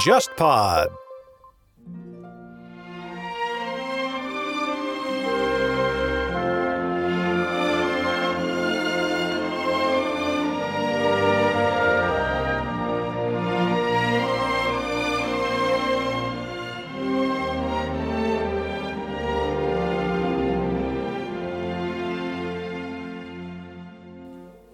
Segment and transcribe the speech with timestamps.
[0.00, 1.05] JustPod。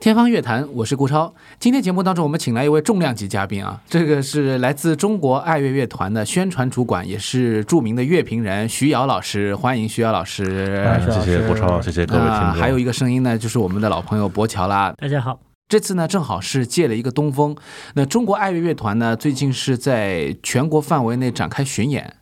[0.03, 1.33] 天方乐坛，我是顾超。
[1.61, 9.55] 今天节目当中，我们请来一位重量级嘉宾啊，这个是来自中国爱乐乐团的宣传主管，也是著名的乐评人徐瑶老师。
[9.55, 10.85] 欢迎徐瑶老师。
[10.85, 12.61] 哎谢谢顾超，谢谢各位听啊，众。
[12.61, 14.93] 还有一个声音呢，就是我们的老朋友博乔啦。
[14.99, 15.39] 大家好，
[15.69, 17.55] 这次呢，正好是借了一个东风。
[17.95, 22.13] 那中国爱乐乐团呢，最近是在全国范围内展开巡演。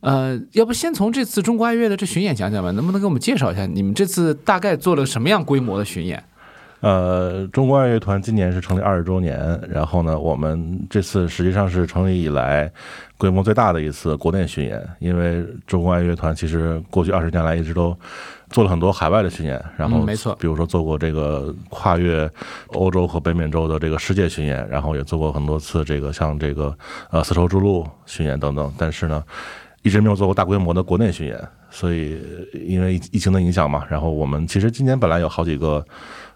[0.00, 2.72] 呃，要不先从这次中国爱乐的这巡演讲讲吧？
[2.72, 6.24] 能不能给我们介绍一下你们这次大概做了什么样规模的巡演？
[6.80, 12.70] 呃，中国爱乐团今年是成立二十周年，然后呢，我们这次实际上是成立以来
[13.16, 17.96] 规模最大的一次国内巡演，因为中国爱乐团其实过去二十年来一直都
[18.50, 22.30] 做了很多海外的巡演，然后嗯没错比如说做过这个跨越
[22.68, 26.76] 欧洲和北美洲的这个世界巡演，然后也做过很多次这个像这个
[27.10, 29.24] 呃丝绸之路巡演等等，但是呢。
[29.82, 32.20] 一直没有做过大规模的国内巡演，所以
[32.66, 35.82] 因为疫疫情的影响嘛，然后我们其实今年本来有好几个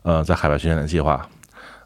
[0.03, 1.29] 呃在海外巡演的计划，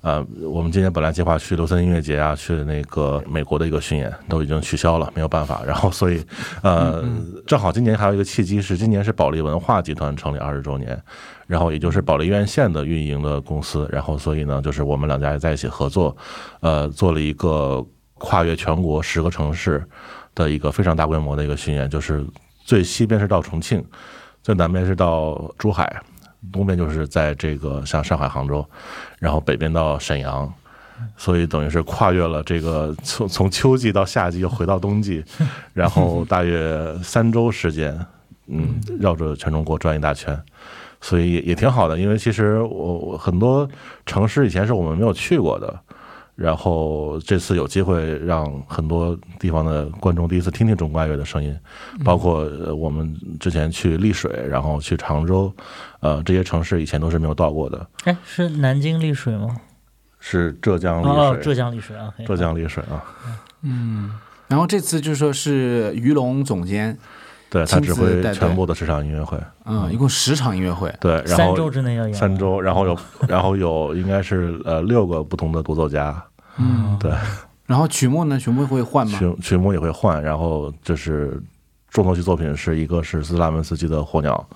[0.00, 5.62] 呃，我们今年本来计划去罗森音乐节啊，去那个美国的一个巡演都已经取消了，没有办法。
[5.64, 6.24] 然后所以
[6.62, 7.04] 呃，
[7.46, 10.96] 正好今年还有一个契机是，今年是保利文化集团成立二十周年，
[11.46, 16.16] 然后也就是保利院线的运营的公司，然后所以呢，就是我们两家也在一起合作，
[16.60, 19.84] 呃，做了一个跨越全国十个城市
[20.34, 22.24] 的一个非常大规模的一个巡演，就是
[22.64, 23.84] 最西边是到重庆，
[24.42, 26.00] 最南边是到珠海，
[26.52, 28.64] 东边就是在这个像上海、杭州，
[29.18, 30.52] 然后北边到沈阳，
[31.16, 35.24] 所以等于是跨越了这个从从秋季到夏季又回到冬季，
[35.72, 37.98] 然后 大约三周时间，
[38.46, 40.38] 嗯，绕着全中国转一大圈。
[40.98, 43.68] 所以也也挺好的，因为其实我我很多
[44.06, 45.78] 城市以前是我们没有去过的，
[46.36, 51.58] 然后这次有机会让很多地方的观众第一次听听中国爱乐的声音，
[52.04, 55.52] 包括呃我们之前去丽水，然后去常州，
[56.00, 59.56] 呃，这些城市以前都是没有到过的，哎，是南京丽水吗？
[60.20, 63.02] 是浙江丽哦，水，浙江丽水啊，浙江丽水啊，
[63.62, 64.12] 嗯。
[64.48, 66.96] 然后这次就说是于龙总监，
[67.48, 72.98] 对他指挥全部的十场音乐会，嗯，一共十场音乐会，对，然三周后之内要演三周，然后有
[73.28, 76.22] 然后有应该是呃六个不同的独奏家，
[76.58, 77.12] 嗯，对。
[77.66, 79.18] 然后曲目呢，曲目会换吗？
[79.18, 81.42] 曲曲目也会换，然后就是
[81.90, 84.46] 重头戏作品是一个是斯拉文斯基的《火鸟》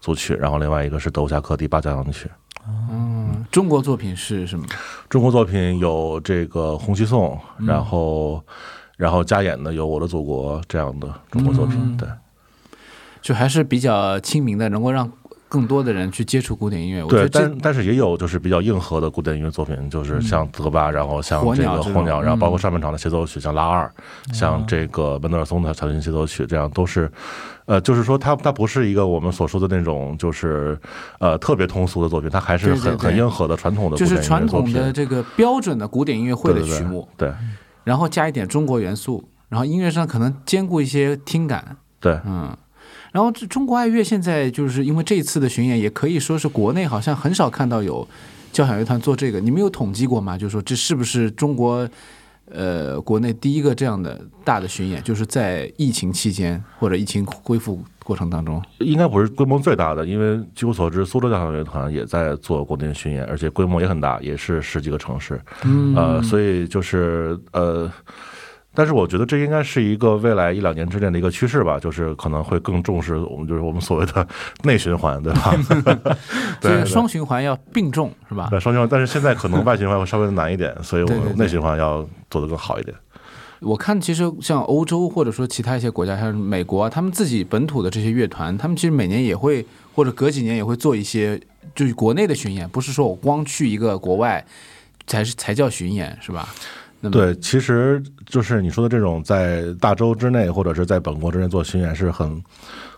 [0.00, 2.28] 组曲，然后另外一个是德乌夏克第八交响曲。
[2.68, 4.66] 嗯，中国作品是什么？
[5.08, 8.44] 中国作品有这个《红旗颂》，嗯然后
[8.98, 12.08] 然后加演的有《我的祖国》这样的中国作品，嗯对。
[13.20, 15.10] 就还是比较亲民的，能够让
[15.48, 17.02] 更多的人去接触古典音乐。
[17.02, 23.92] 我觉对，但但是也有就是比较硬核的古典音乐作品，就是像德巴，然后像这个火鸟，然后包括嗯上半场的协奏曲，像拉二，
[24.32, 27.10] 像这个门德尔松的小提琴协奏曲，这样都是，
[27.66, 30.78] 呃，就是说它它不是一个我们所说的那种就是
[31.18, 34.46] 呃特别通俗的作品，它还是很很硬核的传统的古典音乐就是传。
[34.46, 36.78] 统的这个标准的古典音乐会的对对对。
[36.78, 37.32] 曲目，对。
[37.82, 42.56] 然后加一点中国元素，然后音乐上可能兼顾一些听感，对，嗯。
[43.12, 48.06] 然后这中国爱乐现在就是因为这一次的巡演，也可以说是国内好像很少看到有
[48.52, 49.40] 交响乐团做这个。
[49.40, 50.38] 你们有统计过吗？
[50.38, 51.88] 就是说这是不是中国
[52.50, 55.02] 呃国内第一个这样的大的巡演？
[55.02, 58.62] 就是在疫情期间或者疫情恢复过程当中。
[58.78, 65.40] 应该不是规模最大的，因为据我所知，苏州交响乐团也在做国内巡演，而且规模也很大，也是十几个城市。
[65.64, 67.90] 嗯呃，所以就是呃，
[68.80, 74.26] 但是我觉得这应该是一个未来一两年之内的一个趋势吧，就是可能会更重视我们就是我们所谓的
[74.62, 75.54] 内循环，对吧？
[76.62, 78.48] 对双循环要并重是吧？
[78.48, 82.96] 对双循环，但是现在可能外循环会稍微难一点，所以我们内循环要做得更好一点。
[83.58, 91.38] 我看其实像欧洲或者说其他一些国家，像美国啊，他们自己本土的这些乐团，他们其实每年也会或者隔几年也会做一些
[91.74, 94.42] 就是国内的巡演，不是说我光去一个国外
[95.06, 96.48] 才是才叫巡演是吧？
[97.00, 102.42] 那么对，其实就是你说的这种在大洲之内或者是在本国之内做巡演是很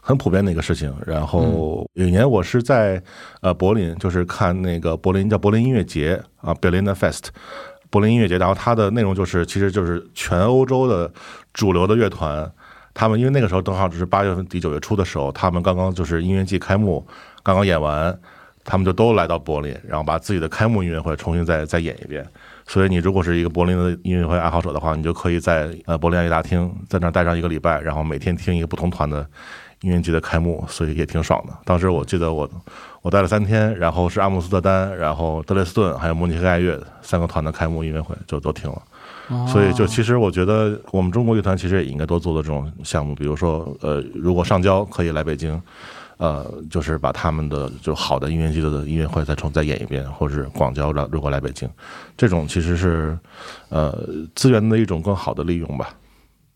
[0.01, 0.95] 很普遍的一个事情。
[1.07, 3.03] 然后有一年我是在
[3.41, 7.27] 呃柏林，就是看那个柏林叫柏林音乐节啊，Berlin Fest。
[7.91, 11.13] 柏林音乐节，然后它的内容就是，其实就是全欧洲的
[11.53, 12.51] 主流的乐团，
[12.95, 17.07] 他们因为那个时候正好只是八月份底九月初的时候，他们刚刚就是音乐季开幕，
[17.43, 18.19] 刚刚演完，
[18.65, 22.25] 他们就都来到柏林，然后把自己的开幕音乐会重新再再演一遍。
[22.67, 29.27] 所以你如果是一个柏林的音乐会爱好者的话，你就可以在呃柏林爱乐大厅在那儿待上一个礼拜，然后每天听一个不同团的
[29.81, 31.53] 音乐节的开幕，所以也挺爽的。
[31.65, 32.49] 当时我记得我
[33.03, 38.83] 我待了三天，然后是阿姆斯特丹，然后德累斯顿还有慕尼黑爱乐三个团的开幕音乐会就都听了。
[39.49, 45.61] 所以就其实我觉得我们中国乐团其实也应该多做做这种项目，比如说呃，如果上交可以来北京。
[46.23, 51.69] 呃，就是把他们的就好的音乐剧的音乐会再重再演一遍，或者是广交来如果来北京，
[52.17, 53.19] 这种其实是
[53.71, 55.97] 呃资源的一种更好的利用吧。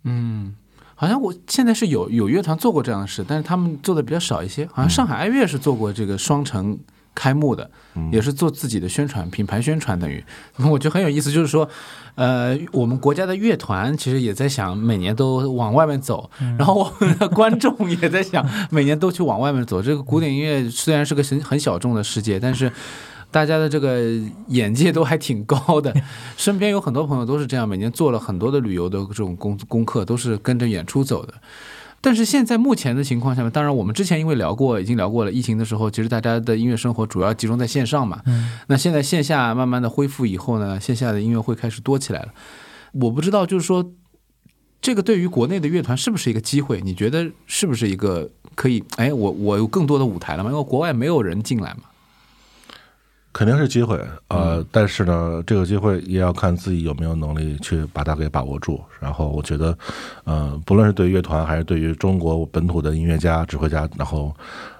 [0.05, 0.55] 嗯，
[0.95, 4.65] 好像我现在是有有乐团做过这样的事，但是他们做的比较少一些。
[4.67, 6.79] 好像上海爱乐是做过这个双城
[7.17, 7.69] 开幕的，
[8.13, 10.23] 也是做自己的宣传品牌宣传，等于
[10.71, 11.69] 我觉得很有意思，就是说。
[12.17, 19.83] 呃，我们国家的乐团其实也在想每年都往外面走，然后我们的观众也在想每年都去往外面走。
[19.85, 22.73] 这个古典音乐虽然是个很很小众的世界，但是
[23.31, 24.01] 大家的这个
[24.49, 25.95] 眼界都还挺高的。
[26.39, 31.35] 身边有很多朋友都是这样，每年做了很多的旅游的这种功功课，都是跟着演出走的。
[32.07, 35.33] 但是现在目前的情况下面，当然我们之前因为聊过，已经聊过了。
[35.33, 38.23] 疫情的时候，其实大家的音乐生活主要集中在线上嘛。
[38.27, 38.61] 嗯。
[38.69, 42.29] 那现在线下慢慢的恢复以后呢，线下的音乐会开始多起来了。
[42.93, 43.91] 我不知道，就是说，
[44.81, 46.81] 这个对于国内的乐团是不是一个机会？
[46.81, 48.85] 你觉得是不是一个可以？
[48.99, 50.51] 哎，我我有更多的舞台了嘛？
[50.53, 51.89] 因为国外没有人进来嘛。
[53.37, 58.83] 肯定是机会，呃，但是呢，这个机会也要看自己有没有能力去把它给把握住。
[58.99, 59.77] 然后我觉得，
[60.25, 64.35] 呃，不论是对于乐团还是对于中国本土的音乐家、指挥家，然后，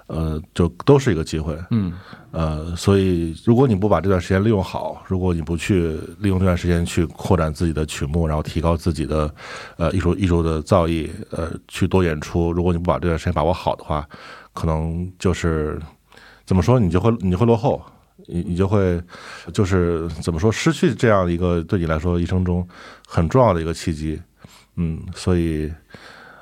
[0.07, 1.55] 呃，就都是一个机会。
[1.69, 1.93] 嗯，
[2.31, 9.31] 呃，所以如果你不把这段时间利用好，如果你不去利用这段时间去扩展自己的曲目，然后提高自己的
[9.75, 14.03] 呃艺术艺术的造诣，呃，去多演出，如果你不把这段时间把握好的话，
[14.51, 15.79] 可能就是
[16.43, 17.79] 怎么说，你就会你就会落后。
[18.27, 19.01] 你你就会，
[19.51, 22.67] 就是怎么说，失去这样一个对你来说一生中
[23.07, 24.21] 很重要的一个契机，
[24.75, 25.71] 嗯，所以，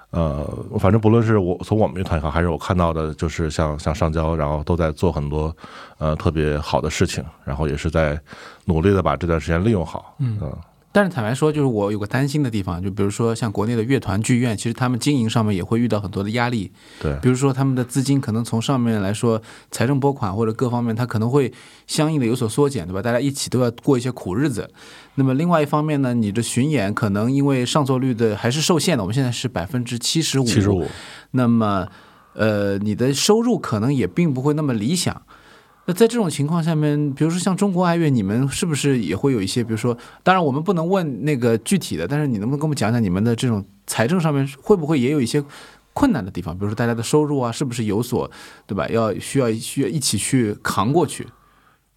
[0.10, 0.46] 呃，
[0.80, 5.56] 反正不论是我从我们乐团也好，还是我看到的，就是像像上交，然后都在做很多
[5.98, 8.20] 呃特别好的事情，然后也是在
[8.66, 10.40] 努力的把这段时间利用好，嗯。
[10.96, 16.72] 但是坦白说，就是我有个担心的地方，就比如说像国内的乐团剧院，其实他们经营上面也会遇到很多的压力。
[17.02, 21.52] 对，比如说他们的资金可能从上面来说，财政拨款或者各方面，他可能会
[21.86, 23.02] 相应的有所缩减，对吧？
[23.02, 24.72] 大家一起都要过一些苦日子。
[25.16, 30.86] 那么另外一方面呢，你的巡演可能因为上座率的还是受限的，我们现在是百分之七十五，七十五。
[31.32, 31.86] 那么，
[32.36, 35.24] 呃，你的收入可能也并不会那么理想。
[35.88, 45.44] 那在这种情况下面，比如说像中国爱乐，你们是不是也会有一些，比如说，当然我们不能问那个具体的，但是你能不能跟我们讲讲你们的这种财政上面会不会也有一些
[45.94, 46.58] 困难的地方？
[46.58, 48.30] 比如说大家的收入啊，是不是有所，
[48.66, 48.88] 对吧？
[48.88, 51.28] 要需要需要一起去扛过去？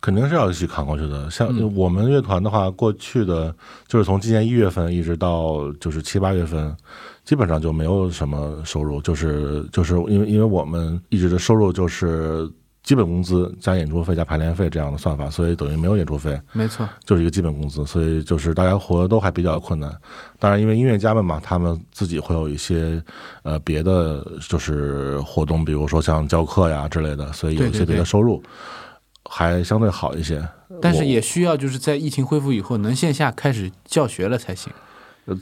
[0.03, 1.31] 肯定是要一起扛过去的。
[1.31, 3.57] 像我们乐团的话，过去的
[3.87, 6.77] 就是从今年一月份一直到就是七八月份，
[7.25, 12.47] 基本上就没有什么收入，就是就是因为因为我们一直的收入就是。
[12.89, 19.95] 基本工资加演出费加排练费这样的算法，所以等于没有演出费，没错，就是一个基本工资，所以就是大家活都还比较困难。
[20.39, 22.99] 当然，因为音乐家们嘛，他们自己会有一些
[23.43, 28.43] 呃别的就是活动，比如说像教课呀之类的，所以有一些别的收入
[29.29, 30.43] 还相对好一些。
[30.81, 34.73] 但是也需要就是在疫情恢复以后，能线下开始教学了才行。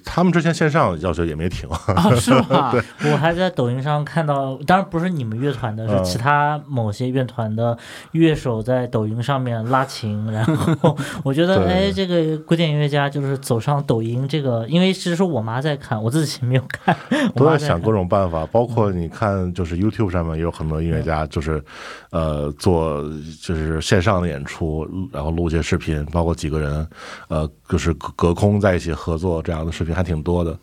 [0.05, 2.73] 他们之前线上要求也没停啊， 是吗？
[3.05, 7.77] 我还在抖音上看到，当然不是你们乐团的，是其他某些乐团的
[8.13, 10.31] 乐手在抖音上面拉琴。
[10.33, 16.97] 然后 我觉得，哎，这个古典音乐家就是走上抖音这个，因为其实我妈在看，我自己没有看。
[17.37, 21.63] 都在想各种办法，包括你看，就是 YouTube 上面也有很多音乐家，就是
[22.11, 23.03] 呃做
[23.41, 26.87] 就是线上的演出，然后录一些视频，包括几个人
[27.29, 29.76] 呃就是隔空在一起合作这样的。
[29.77, 30.59] 视频还挺多的，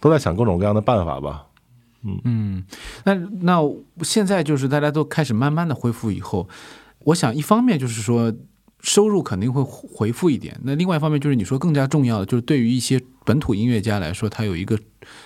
[0.00, 1.46] 都在想各种各样的办法吧。
[2.02, 2.64] 嗯嗯，
[3.04, 3.60] 那那
[4.02, 6.48] 现在就是大家都开始慢慢的恢复以后，
[7.00, 8.32] 我想一方面就是说
[8.80, 14.78] 收入肯定会回复一点，那另外一方面就是你说更加重要的就是对于一些本土音乐家来说，他有一个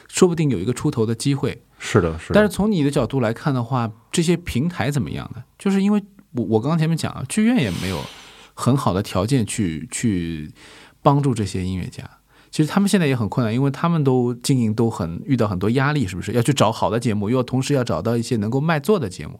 [0.09, 1.63] 说不定有一个出头的机会。
[1.79, 2.35] 是的，是的。
[2.35, 5.43] 但是从你的角度来看的话，这些平台怎么样呢？
[5.59, 8.01] 就是因为我我刚刚前面讲了，剧院也没有
[8.55, 10.51] 很好的条件去去
[11.03, 12.09] 帮助这些音乐家。
[12.51, 16.33] 其实他们现在也很困难，因为他们都经营都很遇到很多压力，是不是？
[16.33, 19.39] 要去找好的节目，又要同时要找到一些能够卖座的节目。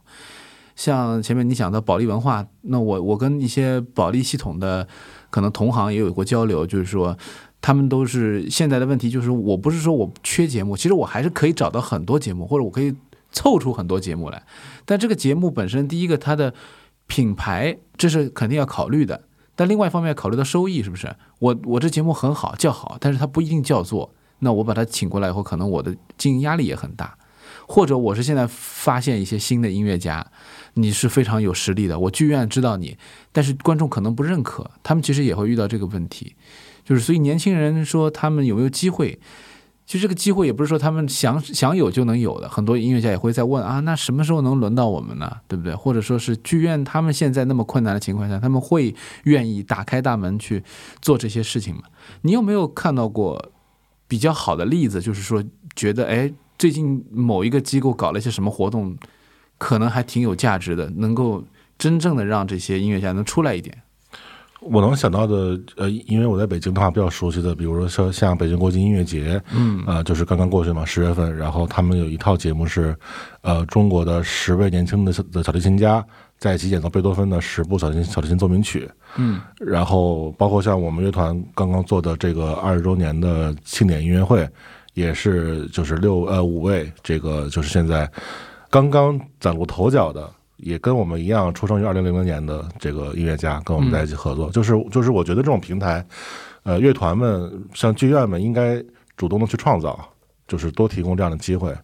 [0.77, 4.87] 像前面你讲的保利文化，那我我跟一些保利系统的
[5.29, 7.19] 可能同行也有过交流，就是说
[7.61, 12.95] 他们都是现在的问题，就是我不是说我缺节目，其实我还是可以找到很多节目，或者我可以
[13.31, 14.43] 凑出很多节目来。
[14.87, 16.55] 但这个节目本身，第一个它的
[17.07, 19.25] 品牌这是肯定要考虑的，
[19.61, 21.15] 但另外一方面考虑到收益，是不是？
[21.39, 24.11] 我我这节目很好，叫好，但是它不一定叫座。
[24.39, 27.15] 那我把他请过来以后，可能我的经营压力也很大。
[27.69, 30.27] 或者我是现在发现一些新的音乐家，
[30.73, 32.97] 你是非常有实力的，我剧院知道你，
[33.33, 36.35] 但是观众可能不认可，他们其实也会遇到这个问题。
[36.83, 39.21] 就是所以年轻人说他们有没有机会？
[39.91, 45.29] 其实这个机会也不是说他们想想有就能有的，很多音乐家也会在问啊，那什么时候能轮到我们呢？
[45.49, 45.75] 对不对？
[45.75, 48.95] 或者说是剧院他们现在那么困难的情况下，他们会
[49.25, 50.63] 愿意打开大门去
[51.03, 51.83] 做这些事情吗？
[52.23, 53.51] 你有没有看到过
[54.07, 55.03] 比较好的例子？
[55.03, 55.43] 就是说
[55.75, 58.97] 觉得哎，最近某一个机构搞了一些什么活动，
[59.59, 61.43] 可能还挺有价值的，能够
[61.77, 63.83] 真正的让这些音乐家能出来一点。
[64.61, 69.83] 我能想到的，呃，因为我在北京的话比较熟悉的，比如说像像北京国际音乐节，嗯。
[69.87, 72.95] 呃，就是刚刚过去嘛，十月份，然后他们有一套节目是，
[73.41, 76.05] 呃，中国的十位年轻的小的小提琴家
[76.39, 79.41] 在一起演奏贝多芬的十部小提琴小提琴奏鸣曲，嗯。
[79.59, 84.47] 然后包括像我们乐团刚刚做的这个二十周年的庆典音乐会，
[84.95, 88.11] 也是就是六呃五位这个就是现在
[88.69, 90.31] 刚刚崭露头角的，
[90.63, 96.05] 也跟我们一样出生于二零零零年的这个音乐家跟我们在一起合作，就是就是我觉得这种平台，
[96.63, 98.83] 呃，乐团们像剧院们应该
[99.17, 99.99] 主动的去创造，
[100.47, 101.75] 就是多提供这样的机会，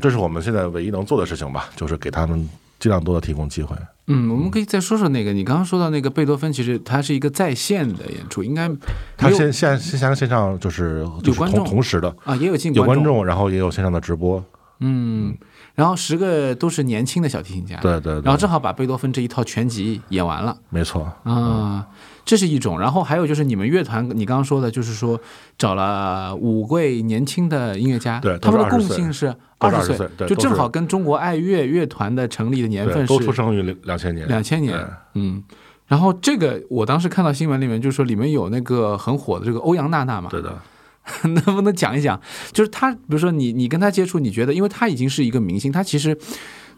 [0.00, 2.48] 这是我们现在唯一能做的事情吧，就是给他们
[2.78, 3.76] 尽量多的提供机会。
[4.06, 8.68] 嗯，我们可以再说说那个你刚刚说到那个贝多芬，其实它是一个在线的演出，应该
[9.16, 14.42] 他线线线下线上就是就是同观众同时的，啊也有进有观，众，然后也有线上的直播，
[14.80, 15.36] 嗯，
[15.74, 20.56] 然后十个都是年轻的小提琴家，对对对，然后正好把贝多芬这一套全集演完了。
[20.70, 21.86] 没错，啊，
[22.24, 22.80] 这是一种。
[22.80, 25.20] 然后还有就是你们乐团，你刚刚说的，就是说
[25.56, 28.96] 找了五位年轻的音乐家，对他们的都是20岁。
[28.96, 34.78] 共性是二十20岁对就正好跟中国爱乐乐团的成立的年，份是都出生于两千年，两千年，
[35.14, 35.42] 嗯。
[35.86, 40.56] 然后这个我当时看到新闻里面就是说里面有那个很火的这个欧阳娜娜嘛，对的，
[41.22, 42.20] 能不能讲一讲？
[42.52, 46.16] 就是他，比如说你你跟他接触，你觉得，因为他已经是一个明星，他其实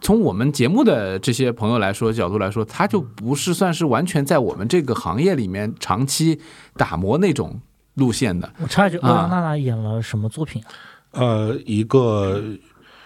[0.01, 6.41] 从我们节目的这些朋友来说角度来说，他就不是算是完全在我们这个行业里面长期
[6.77, 7.61] 打磨那种
[7.95, 8.51] 路线的。
[8.61, 10.71] 我插一句，欧啊阳娜娜演了什么作品啊？
[11.13, 12.43] 呃，一个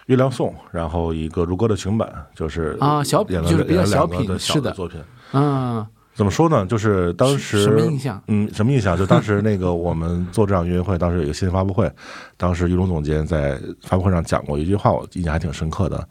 [0.07, 5.01] 月亮颂，然后一个如歌的情版，就是啊小品就是比较小品个的小是的作品。
[5.33, 5.85] 嗯，
[6.17, 6.65] 怎么说呢？
[6.65, 8.21] 就是当时什么印象？
[8.27, 8.97] 嗯，什么印象？
[8.97, 11.93] 就当时那个我们做这场音乐会，当时有一个新闻发布会，
[12.39, 16.09] 当时于龙总监在发布会上讲过一句话，我印象还挺深刻的。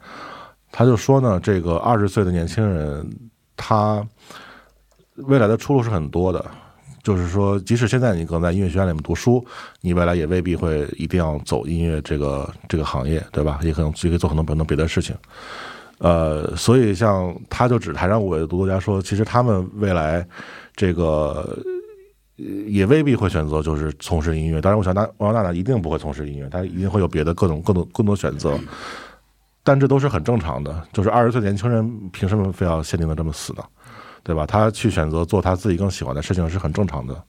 [0.70, 3.04] 他就说呢，这个二十岁的年轻人，
[3.56, 4.06] 他
[5.16, 6.44] 未来的出路是很多的。
[7.02, 9.44] 就是说，即使现在你可能在音乐学院里面读书，
[9.80, 13.60] 你未来也未必会一定要走音乐这个这个行业，对吧？
[13.62, 15.14] 也可能也可以做很多很多别的事情。
[15.98, 20.26] 呃，所以像他就指台上五位的独奏家说，其实他们未来
[20.74, 21.58] 这个
[22.36, 24.60] 呃也未必会选择就是从事音乐。
[24.60, 28.58] 当然，我想那欧阳娜娜一定不会从事音乐，她一定会有别的各种各种更多选择。
[29.62, 33.64] 但这都是很正常的，就是二十岁年轻人凭什么非要限定的这么死呢？
[34.22, 34.44] 对吧？
[34.46, 37.20] 他去选择做他自己更喜欢的事情是很正常的。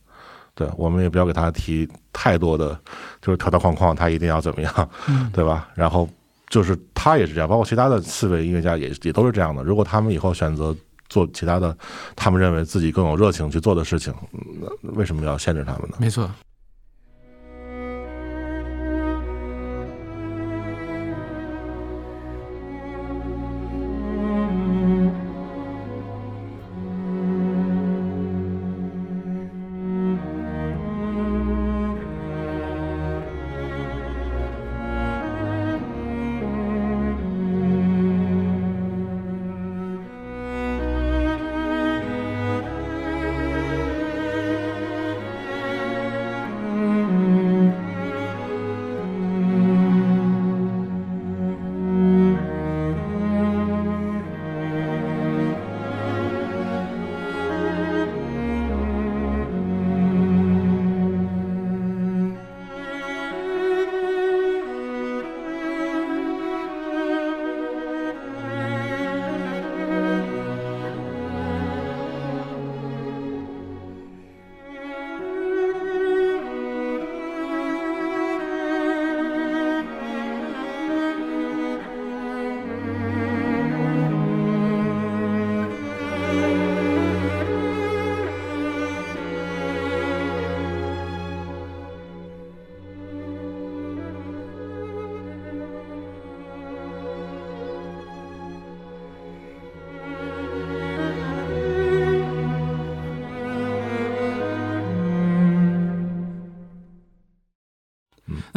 [0.54, 2.80] 对我们也不要给他提太多的，
[3.22, 4.90] 就是条条框框，他一定要怎么样，
[5.32, 5.70] 对吧？
[5.76, 6.10] 然后
[6.50, 9.64] 就是他也是这样，包括其他的四位音乐家也也都是这样的。
[9.64, 10.76] 如果他们以后选择
[11.10, 11.78] 做其他的，
[12.16, 14.14] 他们认为自己更有热情去做的事情，
[14.82, 15.98] 那为什么要限制他们呢？
[16.00, 16.30] 没错。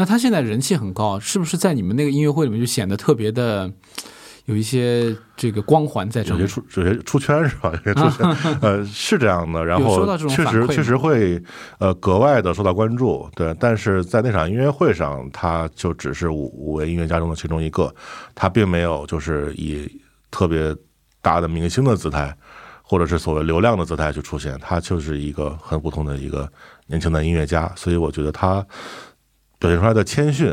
[0.00, 3.71] 那他现在人气很高，是不是在你们那个音乐会里面就显得特别的
[4.47, 6.40] 有一些这个光环在这里？
[6.40, 7.71] 有些出有些出圈是吧？
[7.85, 9.62] 有些出圈，呃，是这样的。
[9.66, 11.38] 然后确实确实会
[11.76, 13.54] 呃格外的受到关注，对。
[13.61, 17.95] 但是在那场音乐会上，他就只是五五位音乐家中的其中一个，
[18.35, 19.87] 他并没有就是以
[20.30, 20.75] 特别
[21.21, 22.35] 大的明星的姿态，
[22.83, 26.50] 或者是所谓流量的姿态去出现，他就是一个很普通的一个
[26.87, 28.66] 年轻的音乐家，所以我觉得他
[29.61, 30.52] 表现出来的谦逊，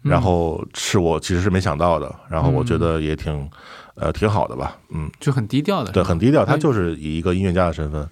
[0.00, 3.50] 然后是我其实是没想到的，然后我觉得也挺
[3.96, 5.10] 呃挺好的吧，嗯。
[5.20, 6.44] 就很低调的，对，很低调。
[6.46, 8.08] 他哎就是以一个音乐家的身份，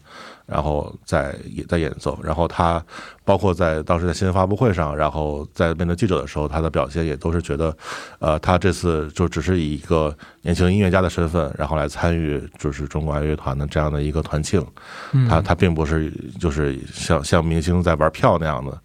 [0.47, 2.19] 然后在也在演奏。
[2.23, 2.85] 然后他
[3.25, 7.77] 包括在当时在新闻发布会上，然后在面对记者的时候，他的表现也都是觉得，
[8.19, 14.65] 呃，他这次就只是以一个年轻音乐家的身份，然后来参与就是中国爱乐团的这样的一个团庆。
[15.13, 18.77] 嗯他他并不是就是像像明星在玩票那样的。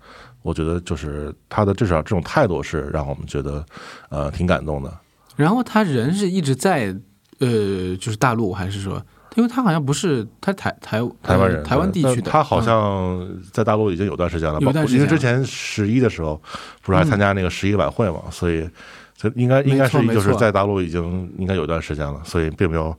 [0.47, 3.65] 我觉得就是他的至少这种态度是让我们觉得，
[4.07, 4.91] 呃，挺感动的。
[5.35, 6.95] 然后他人是一直在
[7.39, 16.41] 呃，就是大陆还是说，因为他好像不是他台台台湾人，呃台湾地区的，他好嗯像在大陆已经有段时间了，有段时间包括因为之前十一的时候，
[16.81, 18.67] 不是还参加那个十一晚会嘛，所以
[19.15, 22.97] 这应该应该是就是在大陆已经应该有段时间了，所以并没有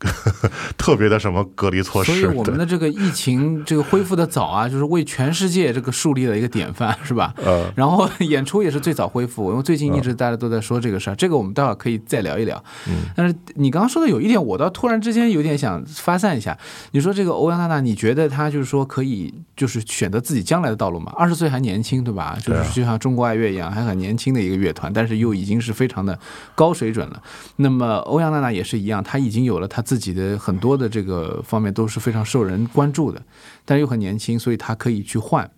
[0.76, 2.12] 特别的什么隔离措施。
[2.12, 7.34] 所以我们的这个疫情这个恢复的早啊，就是为全世界这个树立了一个典范，是吧？
[7.36, 12.62] 呃，然后 演出也是最早恢复，因为最近一直大家都在说这个事儿，这个我们待会儿可以再聊一聊。
[12.88, 16.56] 嗯但是你刚刚说的有一点，我倒突然之间有点想发散一下。
[16.92, 21.12] 你说这个欧阳娜娜，你觉得她就是说可以就是选择自己将来的道路吗？
[21.16, 22.36] 二十岁还年轻，对吧？
[22.40, 26.16] 就是就像中国爱乐一样，还很年轻的一个乐团，但是又已经是非常的
[26.54, 27.20] 高水准了。
[27.56, 33.22] 那么欧阳娜娜也是一样，她已经有了她自己的很多的这个方面都是非常受人关注的，
[33.64, 35.50] 但是又很年轻，所以他可以去换。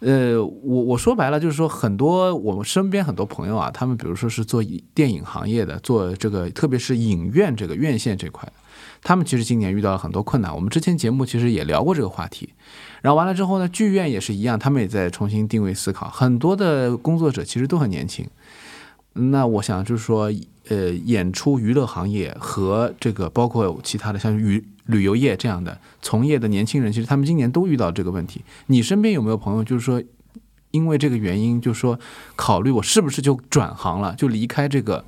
[0.00, 4.62] 呃，我我说白了就是说，很多我们身边很多朋友啊，他们比如说是做
[4.94, 8.52] 电影行业的，做这个特别是影院这个院线这块的，
[9.02, 10.54] 他们其实今年遇到了很多困难。
[10.54, 12.50] 我们之前节目其实也聊过这个话题。
[13.00, 16.08] 然后完了之后呢，剧院也是一样，他们也在重新定位思考。
[16.10, 18.28] 很多的工作者其实都很年轻。
[19.18, 20.32] 那我想就是说，
[20.68, 28.42] 呃，演出娱乐行业和这个包括其他的像旅旅游业这样的从业的年轻人，其实他们今年都遇到这个问题。
[28.66, 30.02] 你身边有没有朋友就是说，
[30.70, 31.98] 因为这个原因，就是说
[32.36, 35.04] 考虑我是不是就转行了，就离开这个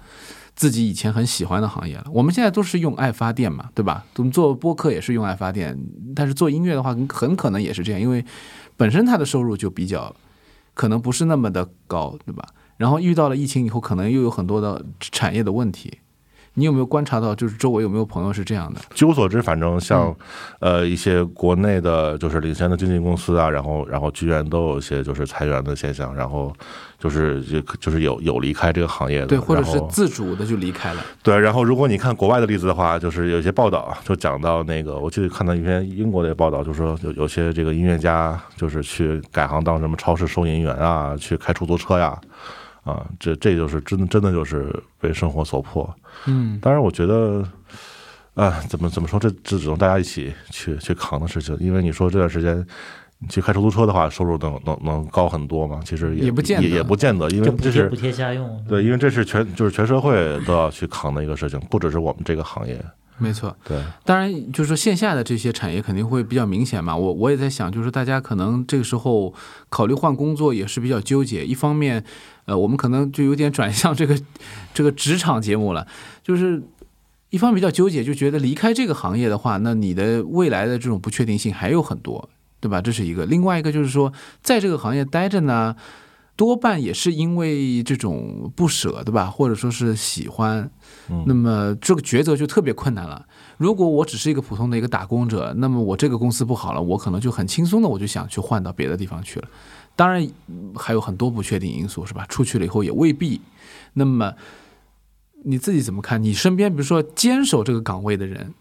[0.55, 2.07] 自己以前很喜欢的行业了？
[2.13, 4.05] 我们现在都是用爱发电嘛，对吧？
[4.17, 5.79] 我们做播客也是用爱发电，
[6.15, 8.25] 但是做音乐的话，很可能也是这样，因为
[8.77, 10.15] 本身他的收入就比较
[10.75, 12.45] 可能不是那么的高，对吧？
[12.81, 15.99] 然后遇到了疫情以后，可能又有很多的产业的问题。
[16.55, 18.81] 你有没有观察到，就是周围有没有朋友是这样的？
[18.95, 20.17] 据我所知，反正像、嗯
[20.81, 26.53] 呃一些国内的，就是领先的经纪公司啊，然后然后剧院都有一些就是裁员的现象，然后
[26.99, 31.03] 就是就就是有有离开这个行业的，对，或者是自主的就离开了。
[31.23, 42.21] 对，然后如果你看国外的例子的话，就是有一些报道啊就讲到那个，我记得看到一篇英国的报道，就说有有些这个音乐家就是去改行当什么超市收银员啊，去开出租车呀，啊，
[43.19, 45.89] 这这就是真真的就是被生活所迫。
[46.27, 47.45] 嗯，当然，我觉得，
[48.35, 52.67] 啊，怎么怎么说，这这只能大家一起去去扛的事情，因为你说这段时间。
[53.23, 55.83] 你去开出租车的话，收入能能能高很多吗？
[55.85, 58.65] 其实也也不见得也也不见得，因为这是补贴补贴家用。
[58.67, 62.83] 对，因为这是全就是全社会都要去扛的一个事情，不只是我们这个行业。
[63.21, 63.55] 没错。
[63.63, 66.97] 对，当然，就是说线下的这些产业肯定会比较明显嘛。
[66.97, 69.33] 我我也在想，就是大家可能这个时候
[69.69, 71.45] 考虑换工作也是比较纠结。
[71.45, 72.03] 一方面，
[72.47, 74.19] 呃，我们可能就有点转向这个
[74.75, 75.87] 这个职场节目了，
[76.25, 76.63] 就是
[77.29, 82.29] 一方面比较纠结，就觉得离开这个行业的话，那你的未来的这种不确定性还有很多，
[82.59, 82.81] 对吧？
[82.81, 83.27] 这是一个。
[83.27, 85.77] 另外一个就是说，在这个行业待着呢。
[86.41, 89.27] 多半也是因为这种不舍，对吧？
[89.27, 90.71] 或者说是喜欢，
[91.11, 93.27] 嗯那么这个抉择就特别困难了。
[93.59, 99.49] 如果我只是一个普通的一个打工者，那么我这个公司不好了，我可能就很轻松的我就想去换到别的地方去了。
[99.95, 102.25] 当然嗯还有很多不确定因素，是吧？
[102.27, 103.43] 出去了以后也未必。
[103.93, 104.33] 那么
[105.45, 106.23] 你自己怎么看？
[106.23, 108.55] 你身边比如说坚守这个岗位的人，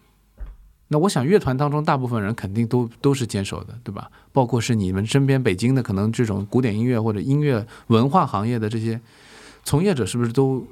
[0.92, 4.10] 那我想乐团当中大部分人肯定都都是坚守的，对吧？
[4.32, 9.00] 包括是你们身边北京的可能这种古典音乐或者音乐文化行业的这些
[9.62, 10.66] 从业者，是不是都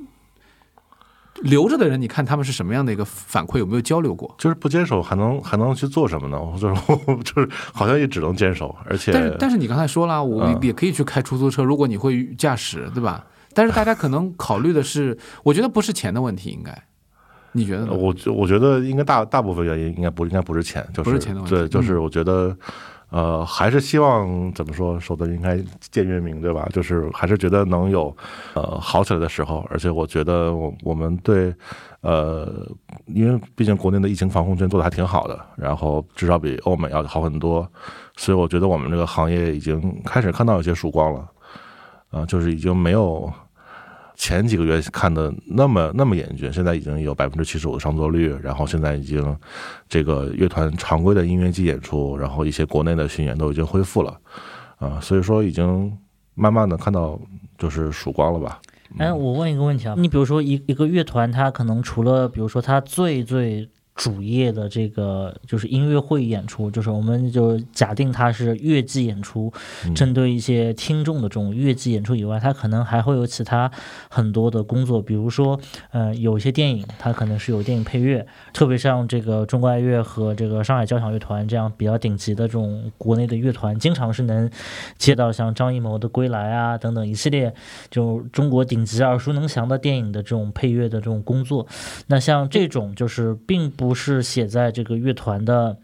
[1.43, 2.01] 留着的人？
[2.03, 3.59] 你看他们是什么样的一个反馈？
[3.59, 4.35] 有没有交流过？
[4.39, 6.41] 就是不坚守还能还能去做什么呢？
[6.41, 6.75] 我就是
[7.23, 13.25] 就是好像也只能坚守，而且但是但是你刚才说了，我嗯也可以去开出租车，如果你会驾驶，对吧？
[13.55, 16.83] 但是大家可能考虑的是，我觉得不是钱的问题，应该，
[17.53, 17.93] 你觉得呢？
[17.93, 22.57] 我觉我觉得应该大大部分原因应该不应该不是钱，就是不是钱的问题对，就是我觉得
[23.11, 25.59] 呃，还是希望怎么说，守得云开
[25.91, 26.69] 见月明，对吧？
[26.73, 28.15] 就是还是觉得能有
[28.55, 31.55] 呃好起来的时候，而且我觉得我我们对
[32.03, 32.71] 呃，
[33.07, 37.67] 因为毕竟国内的疫情防控圈做的还挺好的，然后至少比欧美要好很多，
[38.17, 41.29] 所以我觉得我们这个行业已经开始看到一些曙光了，
[42.11, 43.33] 啊、就是已经没有。
[44.21, 49.35] 前几个月看的那么那么严峻，现在已经有百分之七十五的上座率，然后现在已经
[49.89, 54.21] 这个乐团常规的音乐季演出，然后一些国内的巡演都已经恢复了，
[54.79, 55.97] 啊、所以说已经
[56.35, 57.19] 慢慢的看到
[57.57, 58.61] 就是曙光了吧。
[58.99, 69.53] 哎，我问一个问题啊，你比如说一一个乐团，它可能除了比如说它最最主业的这个就是音乐会演出，就是我们就假定它是乐季演出，
[69.85, 73.69] 嗯针对一些听众的这种乐季演出以外，它可能还会有其他
[74.09, 75.59] 很多的工作，比如说，
[75.91, 84.49] 呃，有一些电影它可能是有电影配乐，特别像这个中国爱乐和这个上海交响乐团这样比较顶级的这种国内的乐团，经常是能
[84.97, 87.53] 接到像张艺谋的《归来》啊等等一系列
[87.91, 91.67] 就中国顶级耳熟能详的电影的这种配乐的这种工作。
[92.07, 95.79] 那像这种就是并不不是写在这个乐团的。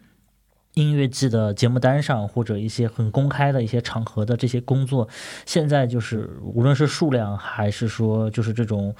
[0.75, 5.09] 音乐季的节目单上，或者一些很公开的一些场合的这些工作，
[5.47, 8.93] 现在就是无论是数量还是说就是这种，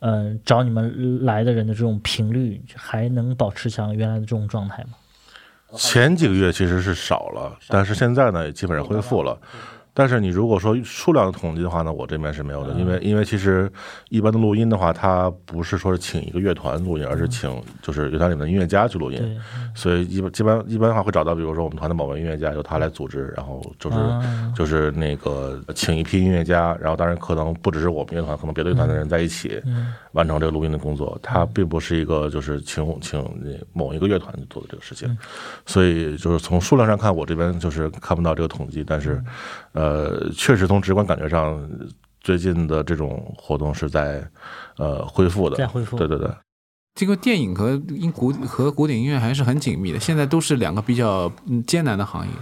[0.00, 4.90] 嗯、找你们来的人的这种频率，还能保持像原来的这种状态吗？
[5.74, 9.40] 前几个月其实是少了，但是现在呢也基本上恢复了。
[9.94, 13.70] 但是你如果说数量的统计的话呢，我这边是没有的，因为因为其实
[14.08, 19.40] 一般的录音的话，它不是说是请一个乐团录音，而是请就是乐团里面的音乐家去录音，
[19.74, 24.52] 所以一般一般一般的话会找到，比如说我们团的某位音乐家由他来组织，然后就是、啊。
[24.56, 29.92] 就是那个请一批音乐家，然后当然可能不只是我们乐团，可能别的乐团的人在一起嗯。
[30.12, 33.24] 完成这个录音的工作，它并不是一个就是请请
[33.72, 35.16] 某一个乐团做的这个事情，
[35.64, 39.22] 所以就是从数量上看，我这边就是看不到这个统计，但是
[39.72, 41.68] 呃，确实从直观感觉上，
[42.20, 44.22] 最近的这种活动是在
[44.76, 46.30] 呃恢复的，在恢复对对对。
[46.94, 52.32] 这个电影和音古和古典音乐还是很紧密的，现在都是两个比较嗯艰难的行业。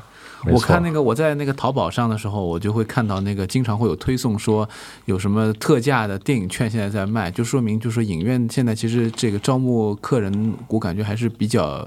[0.51, 4.67] 我看那个我在那个淘宝上的时候，我就会看到那个经常会有推送说
[5.05, 11.87] 有什么特价的电影券现在在卖，就说明就说影院现在其实这个招募客人，我感觉还是比较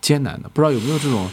[0.00, 0.48] 艰难的。
[0.48, 1.30] 不知道有没有这种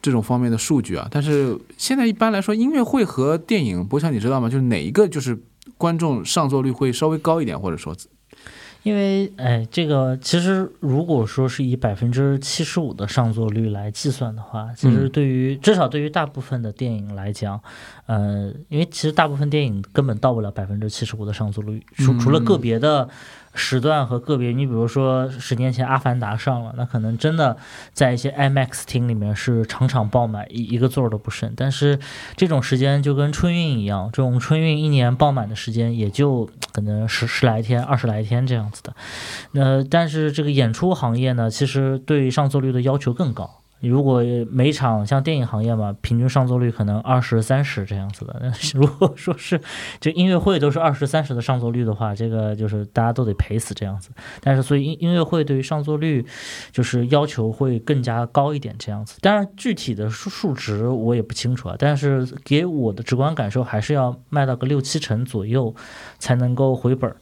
[0.00, 1.08] 这种方面的数据啊？
[1.10, 4.48] 但是现在一般来说，音乐会和电影，博强你知道吗？
[4.48, 5.38] 就是哪一个就是
[5.76, 7.94] 观众上座率会稍微高一点，或者说
[8.84, 17.60] 因为哎，这个其实如果说是以百分之七十五的上座率来计算的话，其实嗯对于、至少对于大部分的电影来讲，
[18.06, 23.06] 呃，因为其实大部分电影根本到不了百分之七十五的上座率，除除了个别的
[23.54, 27.56] 时段和个别，你比如说十年前《阿凡达》上了，那可能真的
[27.92, 31.52] 在一些 IMAX 厅里面是场场爆满，一一个座儿都不剩。
[31.56, 31.98] 但是
[32.36, 38.94] 这种时间就跟春运一样，这种春运一年爆满的时间也就可能十十来天、二十来天这样子的。
[39.52, 43.60] 那但是这个演出行业呢，其实对上座率的要求更高。
[43.80, 48.52] 如果每场像电影行业嘛，平均上座率可能二十三十这样子的。
[48.74, 49.60] 如果说是
[50.00, 54.10] 这音乐会都是二十三十的上座率的话，这个就是大家都得赔死这样子。
[54.40, 56.26] 但是所以音音乐会对于上座率
[56.72, 59.16] 就是要求会更加高一点这样子。
[59.20, 65.74] 当然具体的数数值我也不清楚啊，但是给我的直观感受还是要卖到个六七成左右
[66.18, 67.16] 才能够回本儿。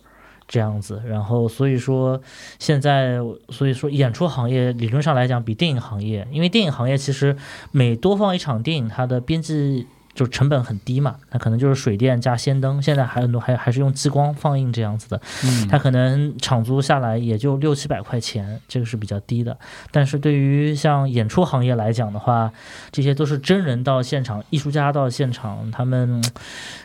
[0.48, 2.20] 这样子，然后所以说
[2.59, 7.37] 现在，所以说演出行业理论上来讲比电影行业，因为电影行业其实
[7.72, 19.57] 每多放一场电影，它的编辑就成本很低嘛，它可能就是水电加氙灯，现在还很多还还是用激光放映这样子的，嗯它可能场租下来也就六七百块钱，这个是比较低的。
[19.92, 22.50] 但是对于像演出行业来讲的话，
[22.90, 26.24] 这些都是真人到现场，艺术家到现场，他们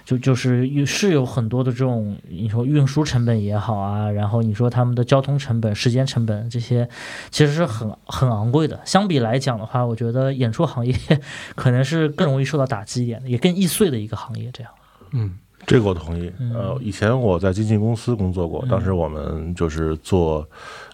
[0.06, 6.90] 就就是是有很多的这种，你说运输成本也好啊，然后你说他们的交通成本、时间成本这些，
[7.30, 8.78] 其实是很很昂贵的。
[8.84, 10.94] 相比来讲的话，我觉得演出行业
[11.56, 14.50] 可能是更容易受到打击一点的，也更易碎的一个行业。
[14.52, 14.72] 这样，
[15.12, 16.32] 嗯这个我同意。
[16.40, 20.48] 嗯呃，以前我在经纪公司工作过，当时我们就是做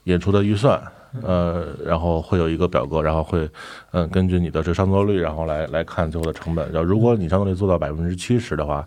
[0.04, 0.82] 演出的预算，
[1.14, 3.50] 嗯呃，然后会有一个表格，然后会
[3.92, 6.70] 嗯根据你的这上座率，然后来来看最后的成本。
[6.72, 8.86] 然后如果你上座率做到百分之七十的话，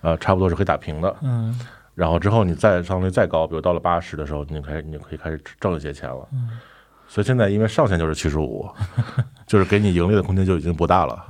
[0.00, 1.16] 呃，差不多是可以打平的。
[1.22, 1.58] 嗯
[1.94, 6.26] 然后之后你再上座率再高，比如到了八十的时候，你就开始你就可以开始挣一些钱了。
[6.32, 6.48] 嗯
[7.06, 8.68] 所以现在因为上限就是七十五，
[9.44, 11.26] 就是给你盈利的空间就已经不大了。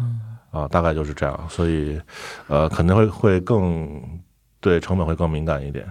[0.52, 2.00] 嗯啊，大概就是这样，所以
[2.48, 4.02] 呃，肯定会会更
[4.60, 5.86] 对成本会更敏感一点。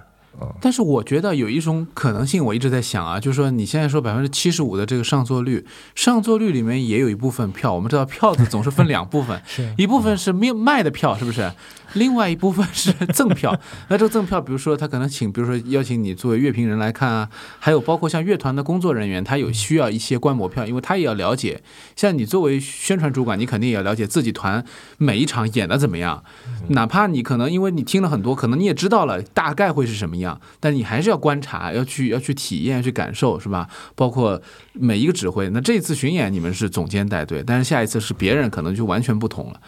[0.62, 11.52] 但是我觉得有一种可能性，我一直在想啊，就是说你现在说百分之七十五的这个上座率，上座率里面也有一部分票，我们知道票子总是分两部分， 是一部分是卖卖的票，是不是？
[11.94, 13.60] 另外一部分是赠票。
[13.90, 21.62] 那这个赠票，比如说他可能请，比如说邀请你作为乐评人来看啊，还有包括像乐团的工作人员，他有需要一些观摩票，因为他也要了解。
[21.96, 24.64] 像你作为宣传主管，你肯定也要了解自己团
[24.98, 26.24] 每一场演的怎么样，
[26.70, 33.68] 哪怕你可能因为你听了很多，可能你也知道了大概会是什么样，但你还是要观察，要去要去体验、去感受，是吧？
[33.96, 34.42] 包括
[34.74, 35.50] 每一个指挥。
[35.50, 39.60] 那这次巡演你们是总监带队，但是下一次是别人，可能就完全不同了。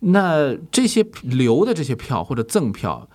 [0.00, 3.08] 那这些留的这些票或者赠票，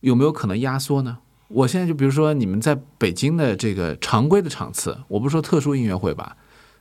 [0.00, 1.18] 有没有可能压缩呢？
[1.48, 6.36] 我现在就比如说你们在北京的这个常规的场次，我不是说特殊音乐会吧，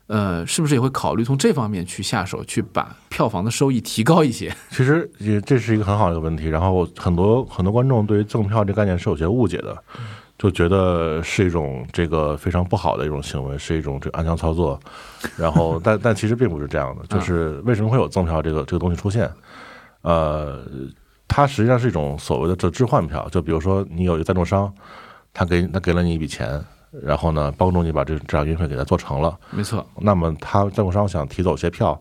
[0.08, 4.56] 呃，是不是也会考虑从这方面去下手，去把票房的收益提高一些？
[4.72, 6.48] 其实也这是一个很好的一个问题。
[6.48, 9.84] 然后很多很多观众对于赠票这概念是有些误解的，
[10.44, 14.78] 就觉得是一种这个非常不好的一种行为，是一种这个暗箱操作。
[15.38, 19.32] 然后但但其实并不是这样的，就是为什么会有赠票这个这个东西出现？
[20.02, 20.62] 呃，
[21.30, 24.70] 它实际上是一种所谓的这置换票，就比如说你有一个赞助商，
[25.34, 26.62] 他给他给了你一笔钱，
[27.02, 29.40] 然后呢帮助你把这这场音乐会给他做成了。
[29.50, 31.98] 没错，那么他赞助商想提走些票，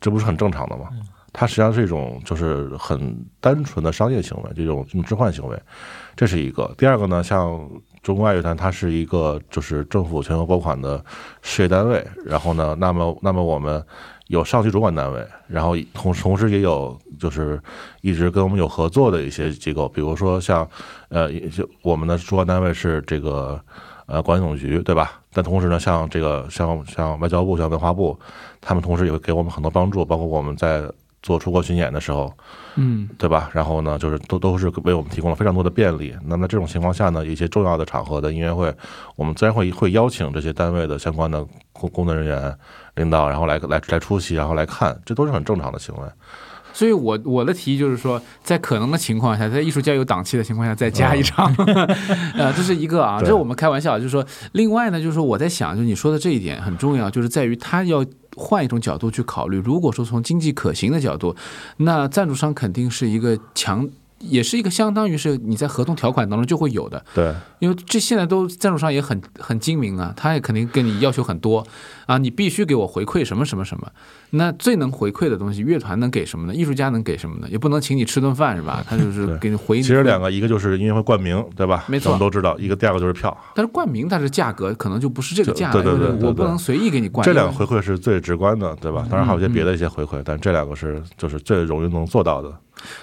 [0.00, 0.88] 这不是很正常的吗？
[1.38, 5.62] 它实际上是一种就是很单纯的商业行为，这种这种置换行为，
[6.16, 6.74] 这是一个。
[6.78, 7.68] 第二个呢，像
[8.02, 11.04] 中国爱乐团，它是一个就是政府全额拨款的
[11.42, 13.84] 事业单位，然后呢，那么那么我们
[14.28, 17.60] 有上级主管单位，然后同同时也有就是
[18.00, 20.66] 一直跟我们有合作的一些机构，比如说像
[21.10, 23.60] 呃，就我们的主管单位是这个
[24.06, 25.20] 呃管理总局，对吧？
[25.34, 28.18] 但同时呢，像这个像像外交部、像文化部，
[28.62, 30.82] 他们同时也会给我们很多帮助，包括我们在
[31.26, 32.32] 做出国巡演的时候，
[32.76, 33.50] 嗯，对吧？
[33.52, 36.14] 然后呢，就是都都是为我们提供了非常多的便利。
[36.24, 38.72] 那么这种情况下呢，一些重要的场合的音乐会，
[39.16, 42.56] 我们自然会会邀请这些单位的相关的工工作人员、
[42.94, 46.02] 领导，然后来来来出席，然后来看，这都是很正常的行为。
[46.76, 51.50] 所以我我的提议就是说，在可能的情况下，在艺术家有档期的情况下，再加一场，
[52.36, 58.04] 呃，这是一个啊，这是我们开玩笑，就是说，另外呢，就是说我在想，就是你说的这一点很重要，就是在于他要
[58.36, 59.56] 换一种角度去考虑。
[59.56, 61.34] 如果说从经济可行的角度，
[61.78, 71.66] 那赞助商肯定是一个强，也是一个相当于是你在合同条款当中就会有的，对，因为这现在都赞助商也很很精明啊，他也肯定跟你要求很多
[72.06, 73.90] 啊，你必须给我回馈什么什么什么。
[74.30, 76.54] 那最能回馈的东西，乐团能给什么呢？
[76.54, 77.48] 艺术家能给什么呢？
[77.48, 78.84] 也不能请你吃顿饭是吧？
[78.88, 79.80] 他就是给你回。
[79.80, 81.84] 其实两个，一个就是音乐会冠名，对吧？
[81.86, 82.58] 没错我们都知道。
[82.58, 87.24] 一个第二个就是票，但是冠名它是价格，可能就不是这个价，对对对我不能随意给你冠。
[87.24, 89.06] 这两个回馈是最直观的，对吧？
[89.08, 92.52] 当然还有一些别的一些回馈，但这两个是就是最容易能做到的。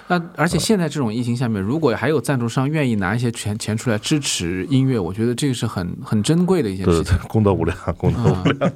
[0.08, 7.04] 那而且现在这种疫情下面，如果还有赞助商愿意拿一些钱钱出来支持音乐，我觉得这个是很很珍贵的一件事情。
[7.04, 8.72] 对对对，功德无量，功德无量。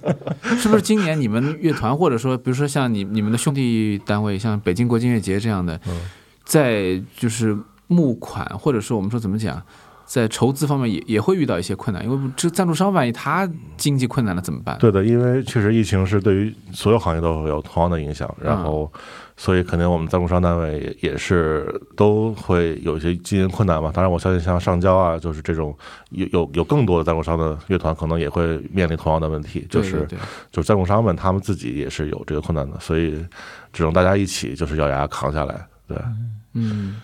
[0.59, 5.81] 是不是今年你们乐团，或者说比如说像你你们的兄弟单位，像北京国际音乐节这样的，
[6.45, 7.57] 在就是
[7.87, 9.63] 募款，或者说我们说怎么讲，
[10.09, 14.75] 在筹资方面也也会遇到一些困难，因为这赞助商万一他经济困难了怎么办？
[14.79, 18.91] 对的，因为确实疫情是对于所有行业都会有同样的影响，然后
[19.37, 23.93] 所以肯定我们赞助商单位也也是都会有一些经营困难嘛。
[23.93, 25.77] 当然，我相信像上交啊，就是这种
[26.09, 30.09] 有有有更多的赞助商的乐团，可能也会面临同样的问题，就是
[30.51, 33.23] 就是赞助商们他们自己也是有这个困难的，所以
[33.75, 35.67] 只能大家一起就是咬牙扛下来。
[35.87, 35.99] 对，
[36.55, 36.97] 嗯。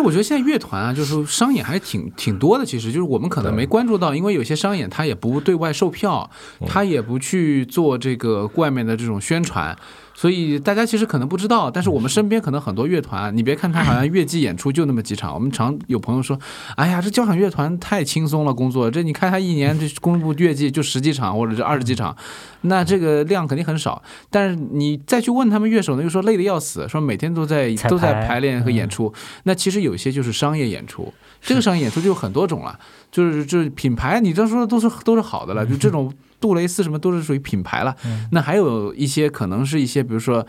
[0.00, 2.64] 我觉得现在乐团啊，就是说商演还挺挺多的。
[2.64, 6.30] 其实就是我们可能没关注到，因为有些商演他也不对外售票，
[6.66, 9.76] 他也不去做这个外面的这种宣传。
[10.14, 16.38] 所以大家其实可能不知道，但是我们身边可能很多乐团，你别看他好像乐季演出就那么几场，我们常有朋友说，
[16.76, 22.16] 哎呀，这交响乐团太轻松了，工作这你看他一年这公布乐季就十几场或者是二十几场，
[22.62, 24.00] 那这个量肯定很少。
[24.30, 29.12] 但是你再去问他们乐手呢，又说累得要死，说每天都在都在排排练和演出。
[29.42, 32.78] 那其实有些就是商业演出，这个商业演出就有很多种了，
[33.10, 36.12] 就是就是品牌，你这说的都是都是好的了，就这种
[36.44, 37.96] 杜蕾斯什么都是属于品牌了。
[38.32, 40.46] 那还有一些可能是一些，比如说。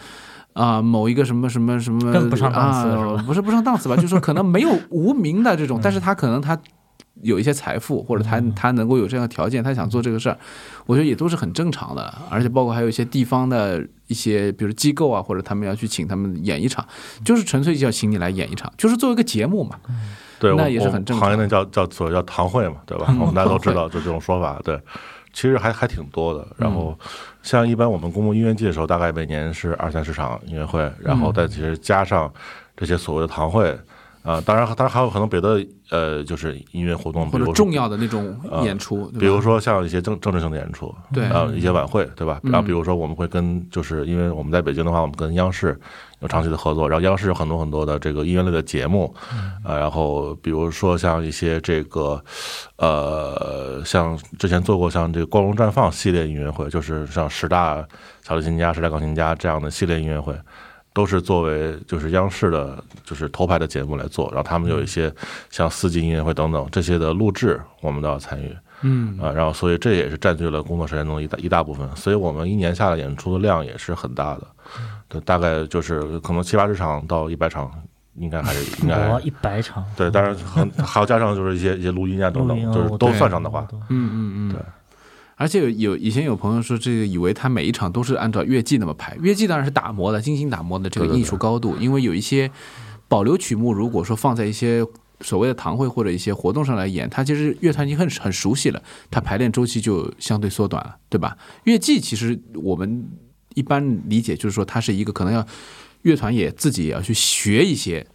[0.55, 3.95] 啊、某一个什么什么什么更不上档次不是不上档次吧？
[3.97, 6.57] 就是说可能没有无名的这种， 但是他可能他
[7.23, 10.37] 有一些财富，或者他他能够有这样的条件，他想做这个事儿，
[10.85, 12.13] 我觉得也都是很正常的。
[12.29, 16.87] 而且包括还有一些地方的一些，比如机构啊，或者他们要去请他们演一场，
[17.25, 19.75] 就是纯粹就要请你来演一场，就是作为一个节目嘛。
[20.39, 23.07] 对，那也是很正常行业内叫叫所谓叫堂会嘛，对吧？
[23.09, 24.57] 嗯 我们大家都知道，就这种说法。
[24.63, 24.79] 对，
[25.35, 26.47] 其实还还挺多的。
[26.57, 27.07] 然后嗯
[27.43, 32.33] 像一般我们公共音乐季的时候，大概每年是二三十场音乐会，然嗯后再其实加上
[32.75, 33.77] 这些所谓的堂会。
[34.25, 42.39] 啊、当然，当然还有很多别的，呃，就是音乐活动，或者重要的那种演出，比如说像一些政政治性的演出，对呃，一些晚会，对吧？
[42.43, 45.79] 嗯然后比如说我们会跟，就是因为我们在北京的话，我们跟央视
[46.21, 49.13] 有长期的合作，然后央视有很多很多的这个音乐类的节目，
[49.63, 52.19] 呃，然后比如说像一些这个，
[52.77, 57.85] 呃，像之前做过像这个光荣绽放系列音乐会，就是像十大
[58.23, 60.35] 小提琴家、十大钢琴家这样的系列音乐会。
[60.95, 65.13] 都是作为就是央视的，就是头牌的节目来做，然后他们有一些
[65.49, 68.55] 像四季音乐会等等这些的录制，我们都要参与。
[68.81, 69.19] 嗯。
[69.19, 74.47] 啊，然后所以这也是占据了工作时间中的一大一大部分，所以我们一年下来演出的量也是很大的，
[75.09, 77.69] 对，大概就是可能七八十场到一百场，
[78.15, 84.61] 应该还是 应该哇，一百场，对，当然很还要加上就是一些一些录音啊等等，就是都算上的话，嗯嗯嗯，对。
[85.35, 91.75] 而且有有以前有朋友说，这个以为他每一场都是按照乐季那么排，乐季当然是打磨的，精心打磨的这个艺术高度。
[91.77, 92.49] 因为有一些
[93.07, 94.85] 保留曲目，如果说放在一些
[95.21, 101.37] 所谓的堂会或者一些活动上来演，它其实乐团已经很很熟悉了，它排练周期就相对缩短了，对吧？
[101.65, 103.05] 乐季其实我们
[103.55, 105.45] 一般理解就是说，它是一个可能要
[106.03, 108.05] 乐团也自己也要去学一些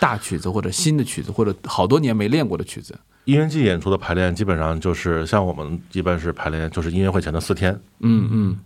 [0.00, 2.98] 大曲子或者新的曲子，或者好多年没练过的曲子。
[3.24, 8.58] 音乐季演出的排练基本上就是像我们一般是排练就是音乐会前的四天，嗯嗯，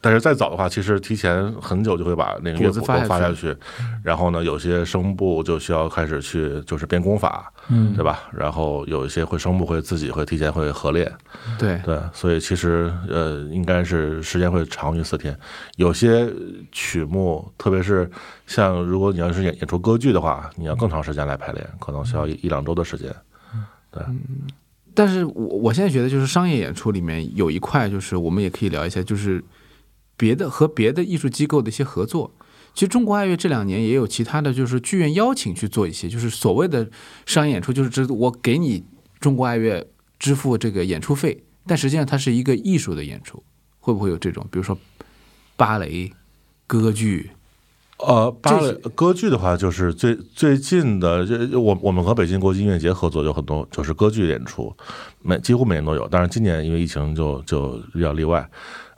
[0.00, 3.56] 但是再早的话，其实提前很久就会把那个乐谱都发下去。
[4.04, 7.94] 然后呢，有些声部就需要开始去就是编功法，嗯。
[7.96, 8.28] 对吧？
[8.30, 11.10] 然后有一些会声部会自己会提前会合练，
[11.58, 15.36] 对，对，所以其实呃，应该是时间会长于四天。
[15.76, 16.32] 有些
[16.70, 18.08] 曲目，特别是
[18.46, 23.12] 像如果你要是演演出歌剧的话，你要更长时间来排练，可能需要一一两周的时间。
[24.08, 24.46] 嗯
[24.98, 29.44] 但是我我现在觉得，就是商业演出里面有一块，就是我们也可以聊一下，就是
[30.16, 32.32] 别的和别的艺术机构的一些合作。
[32.72, 36.88] 其实中国爱乐这两年也有其他的就是剧院邀请去做一些，就是所谓的
[37.26, 38.82] 商业演出，就是指我给你
[39.20, 39.86] 中国爱乐
[40.18, 43.42] 支付这个演出费，但实际上它是一个艺术的演出，
[43.80, 44.46] 会不会有这种？
[44.50, 44.78] 比如说
[45.56, 46.10] 芭蕾、
[46.66, 47.30] 歌剧，
[47.98, 54.74] 呃，芭蕾歌剧的话，就是最最近的，就我我们和北京国际音乐节合作有很多，就是歌剧演出，
[55.22, 56.06] 每几乎每年都有。
[56.10, 58.46] 但是今年因为疫情就就比较例外。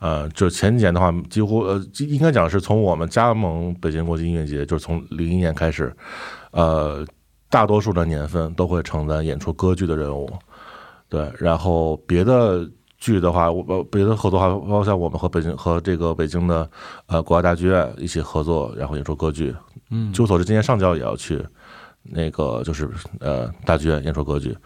[0.01, 5.95] 呃，就前几年的话，几乎呃，应该讲是从我们加盟北京国际音乐节，就是从零一年开始，
[6.51, 7.05] 呃，
[7.49, 10.29] 大多数的年份都会承担演出歌剧的任务。
[11.09, 16.69] 对，然后别的剧的话，我呃别的合作的话，包括像我们和北京和这个北京的
[17.07, 19.55] 呃国家大剧院一起合作，然后演出歌剧。
[19.91, 21.43] 嗯据我所知，今年上交也要去
[22.03, 24.57] 那个就是呃大剧院演出歌剧，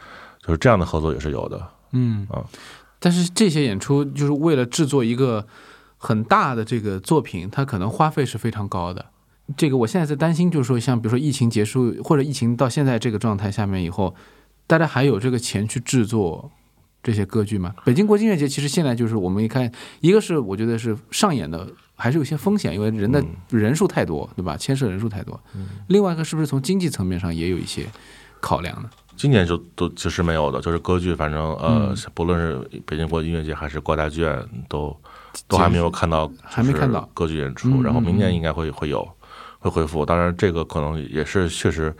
[0.40, 1.60] 就是这样的合作也是有的。
[1.92, 2.42] 嗯啊，
[2.98, 5.46] 但是这些演出就是为了制作一个
[5.98, 9.04] 很大的这个作品，它可能花费是非常高的。
[9.56, 14.14] 这个我现在在担心，就是说，像比如说疫情结束或者疫情到现在这个状态下面以后，
[14.66, 16.50] 大家还有这个钱去制作
[17.02, 17.74] 这些歌剧吗？
[17.84, 24.56] 北京国际音乐节其实现在就是我们一看，一个是我觉得是上演的还是有些风险，因为人的人数太多，对吧？
[24.56, 25.40] 牵涉人数太多。
[25.88, 27.86] 另外一个是不是从经济层面上也有一些
[28.40, 28.88] 考量呢？
[29.14, 34.96] 今年就都其实没有的，就是歌剧，反正嗯呃，不论是北京国际音乐节还是国家剧院，都
[35.46, 37.68] 都还没有看到，还没看到歌剧演出。
[37.68, 39.06] 嗯然后明年应该会会有
[39.58, 41.94] 会恢复，当然这个可能也是确实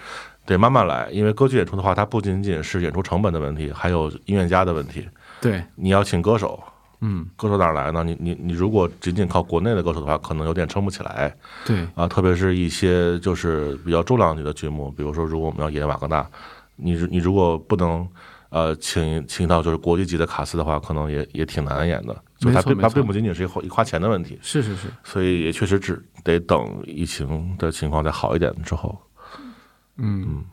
[0.45, 5.09] 得慢慢来，因为歌剧演出的话，它不仅仅是演出成本的问题，还有音乐家的问题。
[5.41, 6.63] 对，你要请歌手，
[7.01, 8.03] 嗯，歌手哪儿来呢？
[8.05, 11.35] 你你你如果仅仅靠国内的歌手的话，可能有点撑不起来
[11.65, 12.07] 对，啊。
[12.07, 16.27] 特别是一些就是比较重量级的剧目，比如说如果我们要演瓦格纳，
[16.77, 18.07] 你你如果不能
[18.51, 22.17] 呃请请到就是国际级的卡司的话，可能也也挺难演的。
[22.39, 28.97] 就它并它并不仅仅是一花一花钱的问题，是是是，所以也确实只得等疫情的情况再好一点之后。
[29.97, 30.45] 嗯。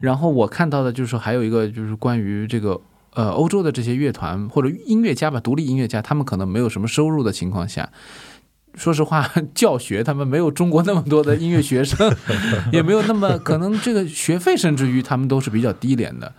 [0.00, 2.80] 然后我看到的就是说还有一个就是关于这个
[3.14, 7.90] 呃欧洲的这些乐团或者音乐家吧，独立音乐家，他们可能没有什么收入的情况下，
[8.74, 12.12] 说实话， 教学他们没有中国那么多的音乐学生，
[12.72, 16.32] 也没有那么可能这个学费甚至于他们都是比较低廉的。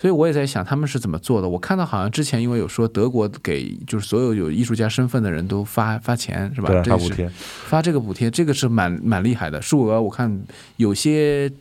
[0.00, 1.48] 所以我也在想他们是怎么做的。
[1.48, 6.68] 我看到好像之前因为有说德国给就是所有有艺术家身份的人都发发钱是吧？
[6.70, 7.30] 对，是发补贴。
[7.66, 10.42] 发这个补贴，这个是蛮蛮厉害的，数额我看
[10.78, 11.52] 有些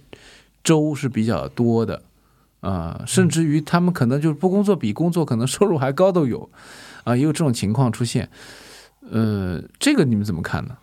[0.63, 2.01] 州是比较多的，
[2.61, 6.49] 啊、甚至于他们可能就是不工作比工作可能收入还高都有，
[7.03, 8.29] 啊、也有这种情况出现。
[9.11, 10.75] 呃，这个你们怎么看呢？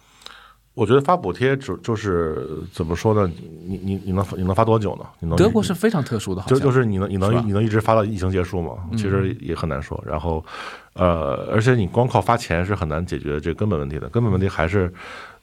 [0.75, 3.33] 我觉得发补贴只就是怎么说呢？
[3.65, 5.07] 你你你能你能发多久呢？
[5.21, 8.73] 你能德国是非常特殊的，好就就是你能你能你能一直发到疫情结束吗？
[8.91, 9.99] 嗯其实也很难说。
[10.07, 10.45] 然后，
[10.93, 14.07] 呃，而且你光靠发钱是很难解决这根本问题的。
[14.11, 14.93] 根本问题还是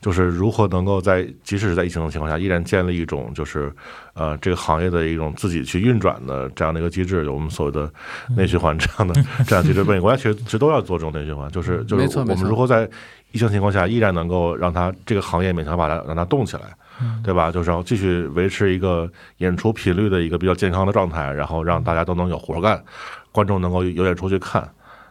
[0.03, 3.73] 就是如何能够在即使是在疫情的情况下，依然建立一种就是
[4.13, 7.91] 呃这个行业的一种自己去运转的这样的一个机制，有我们所谓的
[8.35, 9.83] 内循环这样的 这样机制。
[9.83, 12.87] 每个国家其实其实都要做这种内循环，就是就是我们如何在
[13.31, 16.63] 疫情情况下依然能够让它这个行业勉强把它让它动起来。
[17.23, 17.51] 对吧？
[17.51, 22.81] 就是要继续维持一个演出频率的一个比较健康的状态，然后让大家都能有活干，
[23.31, 24.65] 观众能够有演出去看，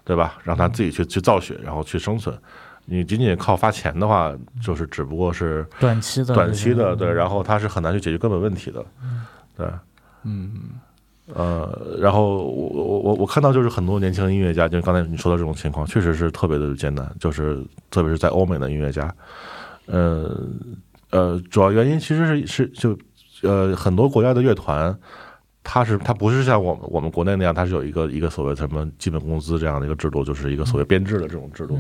[0.05, 0.39] 对吧？
[0.45, 2.35] 让他自己去去造血，然后去生存。
[2.85, 8.85] 你仅仅靠发钱的话，就是只不过是短期的短期的，对，然后它是很难去解决根本问题的，
[9.57, 9.67] 对，
[10.25, 10.53] 嗯，
[11.27, 19.15] 呃，然后我我我我看到就是很多年轻的音乐家，就是刚才你说的这种情况，确实是特别的艰难，就是特别是在欧美的音乐家，
[19.87, 20.37] 呃
[21.11, 22.99] 呃，主要原因其实是是就
[23.43, 24.97] 呃很多国家的乐团，
[25.63, 31.79] 它是它不是像我们我们国内那样，它是有一个一个所谓什么基本工资这样的一个制度，就是一个所谓编制的这种制度，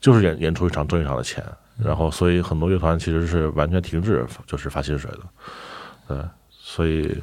[0.00, 1.44] 就是演演出一场挣一场的钱，
[1.78, 5.20] 然后所以很多乐团其实是完全停止就是发薪水的，
[6.08, 7.22] 对，所以。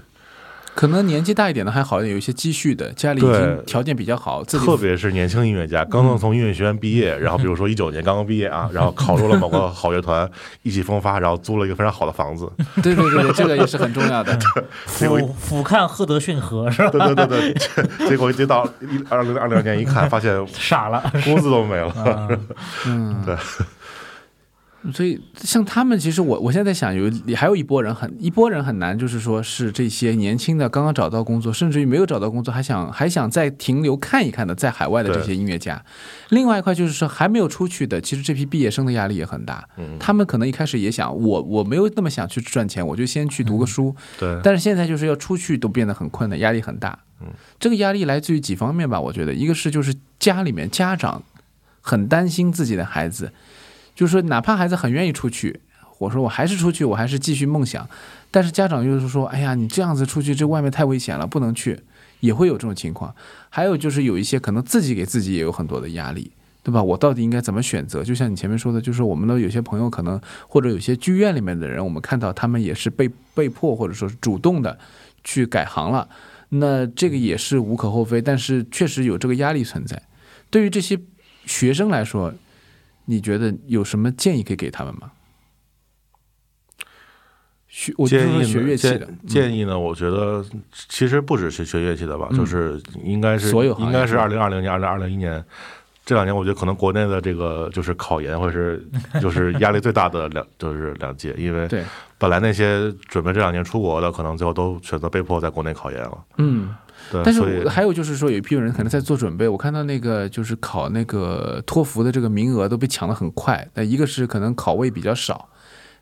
[0.78, 10.30] 可能年纪大一点的还好一点，有一些积蓄的，家里已经条件比较好，自己特别是年轻音乐家，刚刚从音乐学院毕业，然后比如说 一九年刚刚毕业啊，然后考入了某个好乐团，
[10.62, 12.48] 意气风发，然后租了一个非常好的房子，
[12.84, 14.38] 对对对对，这个也是很重要的。
[14.86, 16.90] 俯俯瞰赫德逊河是吧？
[16.92, 21.88] 对对对对，结结果一直到一二零二零年一看，发现傻了，工资都没了。
[21.88, 22.28] 啊
[22.86, 23.36] 嗯，对。
[24.94, 35.84] 所以像他们，其实我我现在在想，有还有一波人很一波人很难，就是说是这些年轻的刚刚找到工作，甚至于没有找到工作，还想还想再停留看一看的，在海外的这些音乐家。
[36.30, 39.68] 另外一块就是说还没有出去的，其实这批毕业生的压力也很大。
[39.78, 43.96] 嗯，他们可能一开始也想，我我没有那么想去赚钱，我就先去读个书。
[44.20, 46.98] 对，但是现在就是要出去都变得很困难，压力很大。
[47.22, 47.28] 嗯，
[47.60, 49.00] 这个压力来自于几方面吧？
[49.00, 51.24] 我觉得一个是就是家里面家长
[51.82, 53.32] 很担心自己的孩子，
[53.98, 55.60] 就是说哪怕孩子很愿意出去，
[55.98, 57.90] 我说我还是出去，我还是继续梦想，
[58.30, 61.80] 但是家长又是说，哎呀，你这样子出去，这外面太危险了，不能去，
[62.20, 63.14] 也会有这种情况。
[63.50, 66.32] 还有就是有一些可能自己给自己也有很多的压力。
[66.64, 66.84] 对吧？
[66.84, 68.04] 我到底应该怎么选择？
[68.04, 70.20] 就像你前面说的，就是我们的有些朋友可能
[70.50, 74.78] 或者有些剧院里面的人，我们看到他们也是被被迫或者说是主动的
[75.24, 76.10] 去改行了，
[76.50, 80.02] 那这个也是无可厚非，但是确实有这个压力存在。
[80.50, 81.00] 对于这些
[81.46, 82.34] 学生来说，
[83.10, 85.12] 你觉得有什么建议可以给他们吗？
[87.68, 90.44] 学，我就建议是学乐器的建，议呢，我觉得
[90.90, 95.44] 其实不只是学乐器的吧，嗯就是应该是所有应该是二零二零年、二零二零一年
[96.06, 98.86] 这两年，我觉得可能国内的这个就是考研或者是
[99.22, 101.84] 就是压力最大的两 就是两届，因为对，
[102.18, 106.26] 本来那些准备这两年出国的，可能最后都选择被迫在国内考研了。
[106.38, 106.76] 嗯。
[107.12, 109.48] 对，但是我还有就是说，有一批人可能在做准备。
[109.48, 113.68] 我看到那个就是考那个托福的这个名额都被抢得很快。
[113.74, 115.50] 那一个是可能考位比较少，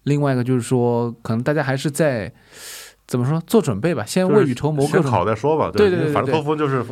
[0.03, 2.33] 另外一个就是说，可能大家还是在
[3.07, 5.69] 怎么说做准备吧，先未雨绸缪，各先种考再说吧。
[5.71, 6.83] 对对对对反正对托福就是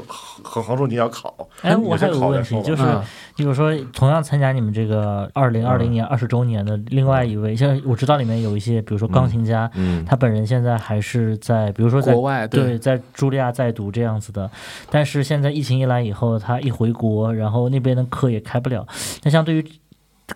[0.43, 1.36] 横横竖你要考。
[1.61, 3.01] 哎，我还有个问题，就是嗯
[3.36, 14.49] 比如说同样参加你们这个二零二零年二十周年的另外一位，像我知道里面有一些，比如说钢琴家，嗯，他本人现在还是在，比如说在国外对，在茱莉亚在读这样子的，
[14.91, 18.86] 但是现在疫情一来以后，他一回国，然后那边的课也开不了。
[19.24, 19.66] 那相对于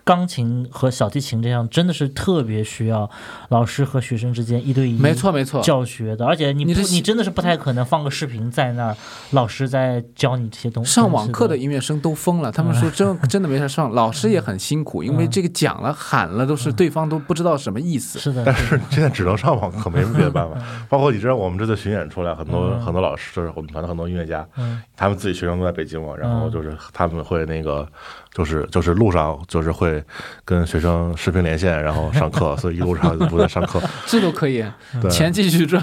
[0.04, 3.10] 钢琴和小提琴这样，真的是特别需要
[3.48, 8.96] 老师和学生之间一对一没错没错，教学的，而且你不你你真的是不太可能放个视频在那儿，
[9.30, 10.92] 老师在教你这些东西。
[10.92, 18.18] 上网课的音乐生都疯了，他们说真 真的没事上，老师也很辛苦，因为这个讲了喊了都是对方都不知道什么意思。
[18.18, 20.56] 是的，但是现在只能上网，课没别的办法。
[20.88, 22.80] 包括你知道，我们这次巡演出来，很多嗯。
[22.80, 24.80] 很多老师，就是我们团的很多音乐家，嗯。
[24.96, 26.50] 他们自己学生都在北京嘛，然后嗯。
[26.50, 27.86] 就是他们会那个，
[28.32, 30.02] 就是就是路上就是会
[30.44, 33.80] 跟学生视频连线，然后上课，所以一路上都在上课。
[34.06, 34.64] 这都可以，
[35.10, 35.82] 钱继续赚，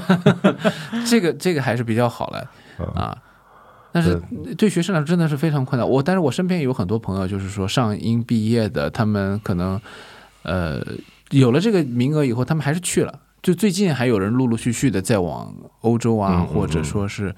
[1.10, 3.18] 这个这个还是比较好了嗯啊。
[3.92, 4.22] 但是
[4.58, 5.90] 对学生来说真的是非常困难。
[5.90, 9.80] 我但是我身边有很多朋友，就是说上音毕业的，他们可能
[10.44, 10.82] 呃
[11.32, 13.20] 有了这个名额以后，他们还是去了。
[13.46, 17.36] 就最近还有人陆陆续续的在往欧洲啊，或者说是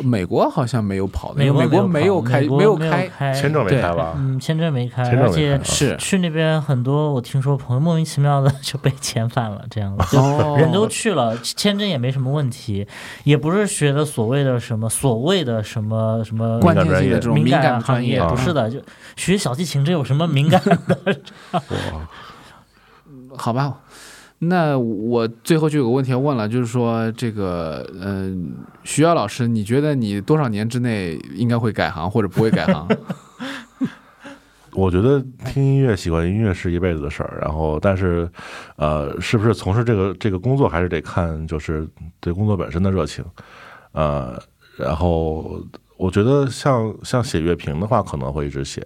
[0.00, 4.14] 美国，好像没有跑的，美因为美国没有开，没有开开，签证没对开吧？
[4.16, 5.96] 嗯，签证没开，而且是。
[5.96, 10.16] 去那边很多，我听说朋友莫名其妙的就被遣返了，这样子。
[10.56, 12.86] 人都去了，签证也没什么问题，
[13.24, 18.80] 也不是学的所谓的什么所谓的什么什么关键性的这种敏敏感行业，啊不是的，就
[19.16, 21.18] 学小提琴这有什么敏感的？
[21.50, 22.08] 哇，
[23.36, 23.80] 好吧，
[24.42, 32.88] 那我最后就有个问题要问了，就是说这个，嗯、徐瑶老师，你觉得你多少年之内应该会改行或者不会改行？
[34.72, 38.30] 我觉得听音乐、喜欢音乐是一辈子的事儿，然后但是，
[38.76, 41.86] 呃，是不是从事这个这个工作，还是得看就是
[42.20, 43.24] 对工作本身的热情，
[43.92, 44.40] 呃，
[44.78, 45.60] 然后
[45.96, 48.80] 我觉得像像写乐评的话，可能会一直写，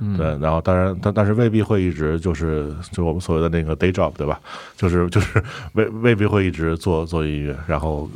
[0.00, 4.40] 嗯，对，然后当然，但但是未必会一直就是就我们所谓的那个 day job，对吧？
[4.76, 5.42] 就是就是
[5.74, 8.08] 未未必会一直做做音乐，然后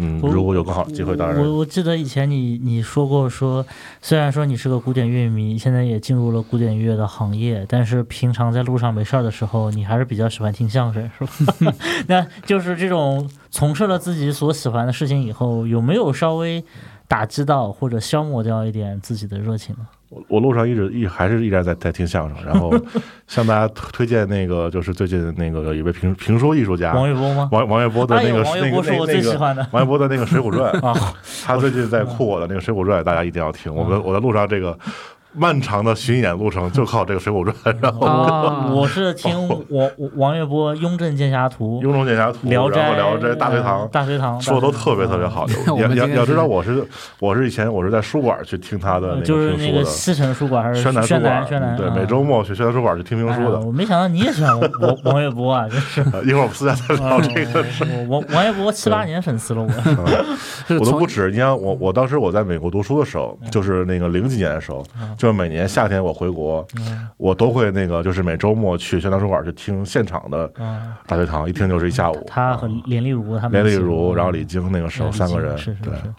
[0.00, 3.66] 嗯，如果有更好的机会，当然我我记得以前你你说过说，
[4.00, 11.74] 虽然说你是个古典乐迷，现在也进入了古典乐的行业，但是平常在路上没事儿的时候，你还是比较喜欢听相声，是吧？
[12.06, 16.64] 那就是这种从事了自己所喜欢的事情以后，有没有稍微
[17.08, 19.86] 打击到或者消磨掉一点自己的热情呢？
[20.10, 22.72] 我我路上一直一还是依然在在听相声，然后
[23.28, 27.48] 向大家推推荐那个就是最近那个有一位评评书艺术家王玥波吗？
[27.52, 31.14] 王王玥波的那个那王玥波是我个那那个最喜欢的王玥波的那个《水浒传》 啊！
[31.44, 33.74] 他最近在酷我的那个《水浒传》，大家一定要听。
[33.74, 34.78] 我们我在路上这个
[35.32, 43.88] 漫长的巡演路程就靠这个《水浒传》，然后啊我我是听王王玥波《雍正剑侠图《雍正剑侠图》，聊斋然后聊斋大隋呃唐。
[43.88, 46.84] 大隋唐说的都特别特别好，要 要要知道我是
[47.20, 53.60] 我是以前我是在书馆去听他的那个呃就是那评书的，个西城书馆还是宣南书宣南馆，宣南啊对，每周末去宣南书馆去听评书的。
[53.60, 56.02] 我没想到你也喜欢 王王王玥波啊，真是。
[56.12, 57.84] 呃一会儿我们私下再聊这个事。
[58.08, 64.84] 我我王玥波七八年粉丝了，我 我都不止，你看我我当时我在美国读书的时候，嗯就是那个零几年的时候，
[65.18, 72.24] 就是每年夏天我回国，嗯我都会那个就是每周末去宣堂书馆去听现场的嗯，大学堂，一听就是一下午。
[72.26, 76.14] 他和连丽如他们连丽如，嗯然后李菁那个时候三个人，是是对，是。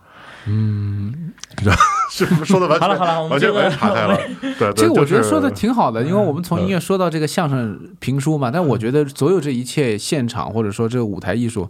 [0.48, 1.32] 嗯，
[2.12, 4.18] 是不是说的完全好了好了我们完全这个完全岔开了？
[4.42, 11.70] 对，对这个我觉得说的挺好的，因为我们从嗯音乐说到这个相声评书嘛，但我觉得所有这一切现场或者说这个舞台艺术，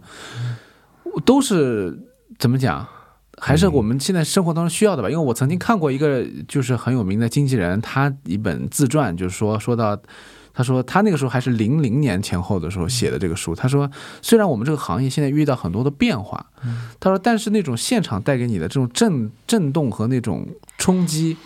[1.24, 1.98] 都是
[2.38, 2.86] 怎么讲？
[3.40, 5.08] 还是我们现在生活当中需要的吧？
[5.08, 9.98] 因为我曾经看过一个就是很有名的经纪人，他一本自传，就是说说到，
[10.52, 13.54] 他说他那个时候还是零零年前后的时候写的这个书。
[13.54, 16.44] 他说，虽然我们这个行业现在遇到很多的变化，
[17.00, 21.36] 他说，但是那种现场带给你的这种震震动和那种冲击，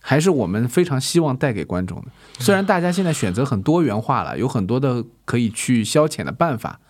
[0.00, 2.06] 还是我们非常希望带给观众的。
[2.40, 6.80] 虽然大家现在选择很多元化了，有很多的可以去消遣的办法，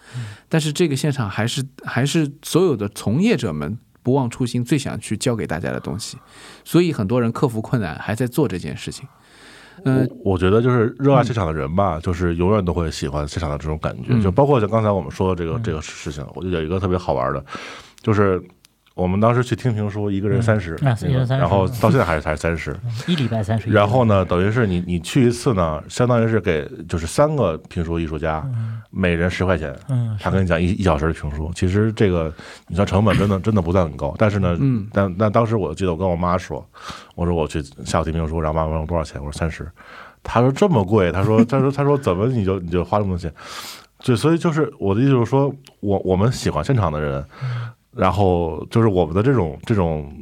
[0.48, 6.16] 但是这个现场还是还是所有的从业者们不忘初心，最想去教给大家的东西。
[6.62, 9.09] 所以很多人克服困难，还在做这件事情。
[9.84, 14.11] 嗯，我我觉得就是热爱现场的人吧，就是永远都会喜欢现场的这种感觉。
[14.11, 17.44] 嗯就包括像刚才我们说的这个这个事情，我就有一个特别好玩的，
[18.00, 18.40] 就是
[18.95, 22.74] 我们当时去听评书，一个人三十、嗯啊一人30然后到现在还是才三十。
[23.09, 28.49] 一礼拜三十，然后呢，等于是你你去一次呢，相当于是给就是三个评书艺术家，
[28.90, 31.51] 每人十块钱，嗯，他跟你讲一一小时的评书。
[31.57, 32.32] 其实这个
[32.68, 34.86] 你说成本真的 真的不算很高，但是呢，嗯。
[34.92, 36.64] 但但当时我记得我跟我妈说，
[37.16, 39.68] 我说我去下午听评书，然后妈妈问我多少钱，我说三十，
[40.22, 43.32] 她说这么贵，她说她说她说怎么你就你就花这么多钱？
[44.05, 47.24] 对，所以就是我的意思就是说，我我们喜欢现场的人，
[47.97, 50.12] 然后就是我们的这种这种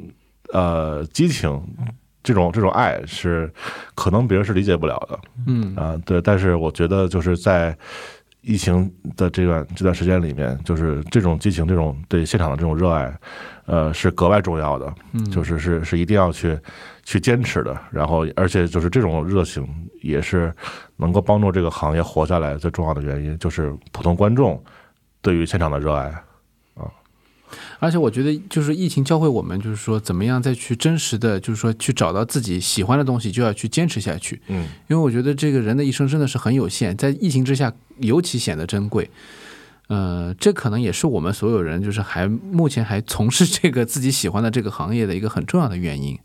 [0.52, 1.60] 呃激情，
[2.22, 3.52] 这种这种爱是
[3.94, 5.18] 可能别人是理解不了的。
[5.46, 7.76] 嗯啊，对，但是我觉得就是在
[8.42, 13.16] 疫情的这段这段时间里面，就是这种激情，这种对现场的这种热爱，
[13.66, 16.58] 呃，是格外重要的，嗯，就是是是一定要去
[17.04, 17.76] 去坚持的。
[17.90, 19.64] 然后，而且就是这种热情
[20.02, 20.52] 也是
[20.96, 24.60] 能够帮助这个行业活下来最重要的原因，就是普通观众
[25.20, 26.12] 对于现场的热爱。
[27.82, 34.40] 而且我觉得，就是疫情教会我们，就是说怎么样再去真实的，就是说去找到自己喜欢的东西，就要去坚持下去。
[34.46, 39.10] 嗯，因为我觉得这个人的一生真的是很有限，在疫情之下尤其显得珍贵。
[39.88, 46.16] 呃，这可能也是我们所有人就是还目前还从事这个自己喜欢的这个行业的一个很重要的原因。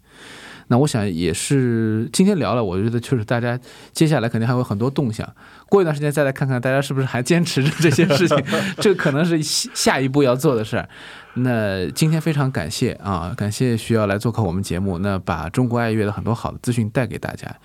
[0.67, 3.59] 那我想也是今天聊了，我觉得就是大家
[3.93, 5.27] 接下来肯定还会有很多动向。
[5.69, 8.37] 过一段时间再来看看大家是不是还坚持着这些事情，
[8.79, 10.87] 这可能是下下一步要做的事儿。
[11.35, 17.55] 那今天非常感谢啊，感谢徐瑶来做客我们节目，那把中国爱乐的很多好的资讯带给大家。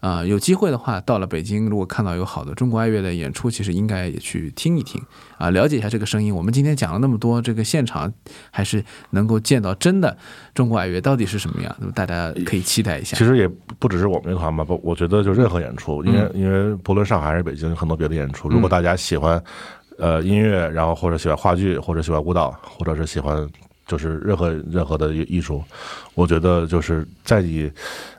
[0.00, 5.00] 啊、有机会的话，到了北京，如果看到有好的中国爱乐的演出，其实应该也去听一听
[5.36, 6.34] 啊，了解一下这个声音。
[6.34, 8.10] 我们今天讲了那么多，这个现场
[8.50, 10.16] 还是能够见到真的
[10.54, 13.24] 中国爱乐到底是什么样，那么大家可以期待一下其。
[13.24, 13.46] 实也
[13.78, 19.42] 不只是我们乐团吧，不，我觉得就任何演出，因为、因为不论上海还是北京，有很多别的演出，如果大家喜欢
[19.98, 23.46] 呃音乐，然后或者喜欢话剧，或者喜欢舞蹈，或者是喜欢
[23.90, 25.60] 就是任何任何的艺术，
[26.14, 27.68] 我觉得就是在你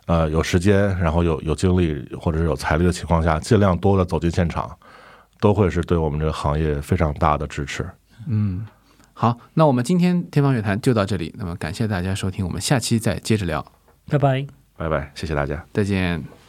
[0.06, 4.70] 呃有时间，然后有有精力或者是有财力的情况下，尽量多的走进现场，
[5.40, 7.90] 都会是对我们这个行业非常大的支持。
[8.28, 8.68] 嗯，
[9.14, 13.66] 好，那我们今天天方乐坛就到这里，那么感谢大家收听，我们下期再接着聊，
[14.10, 14.46] 拜拜。
[14.76, 15.64] 拜拜，谢谢大家。
[15.72, 16.41] 再见。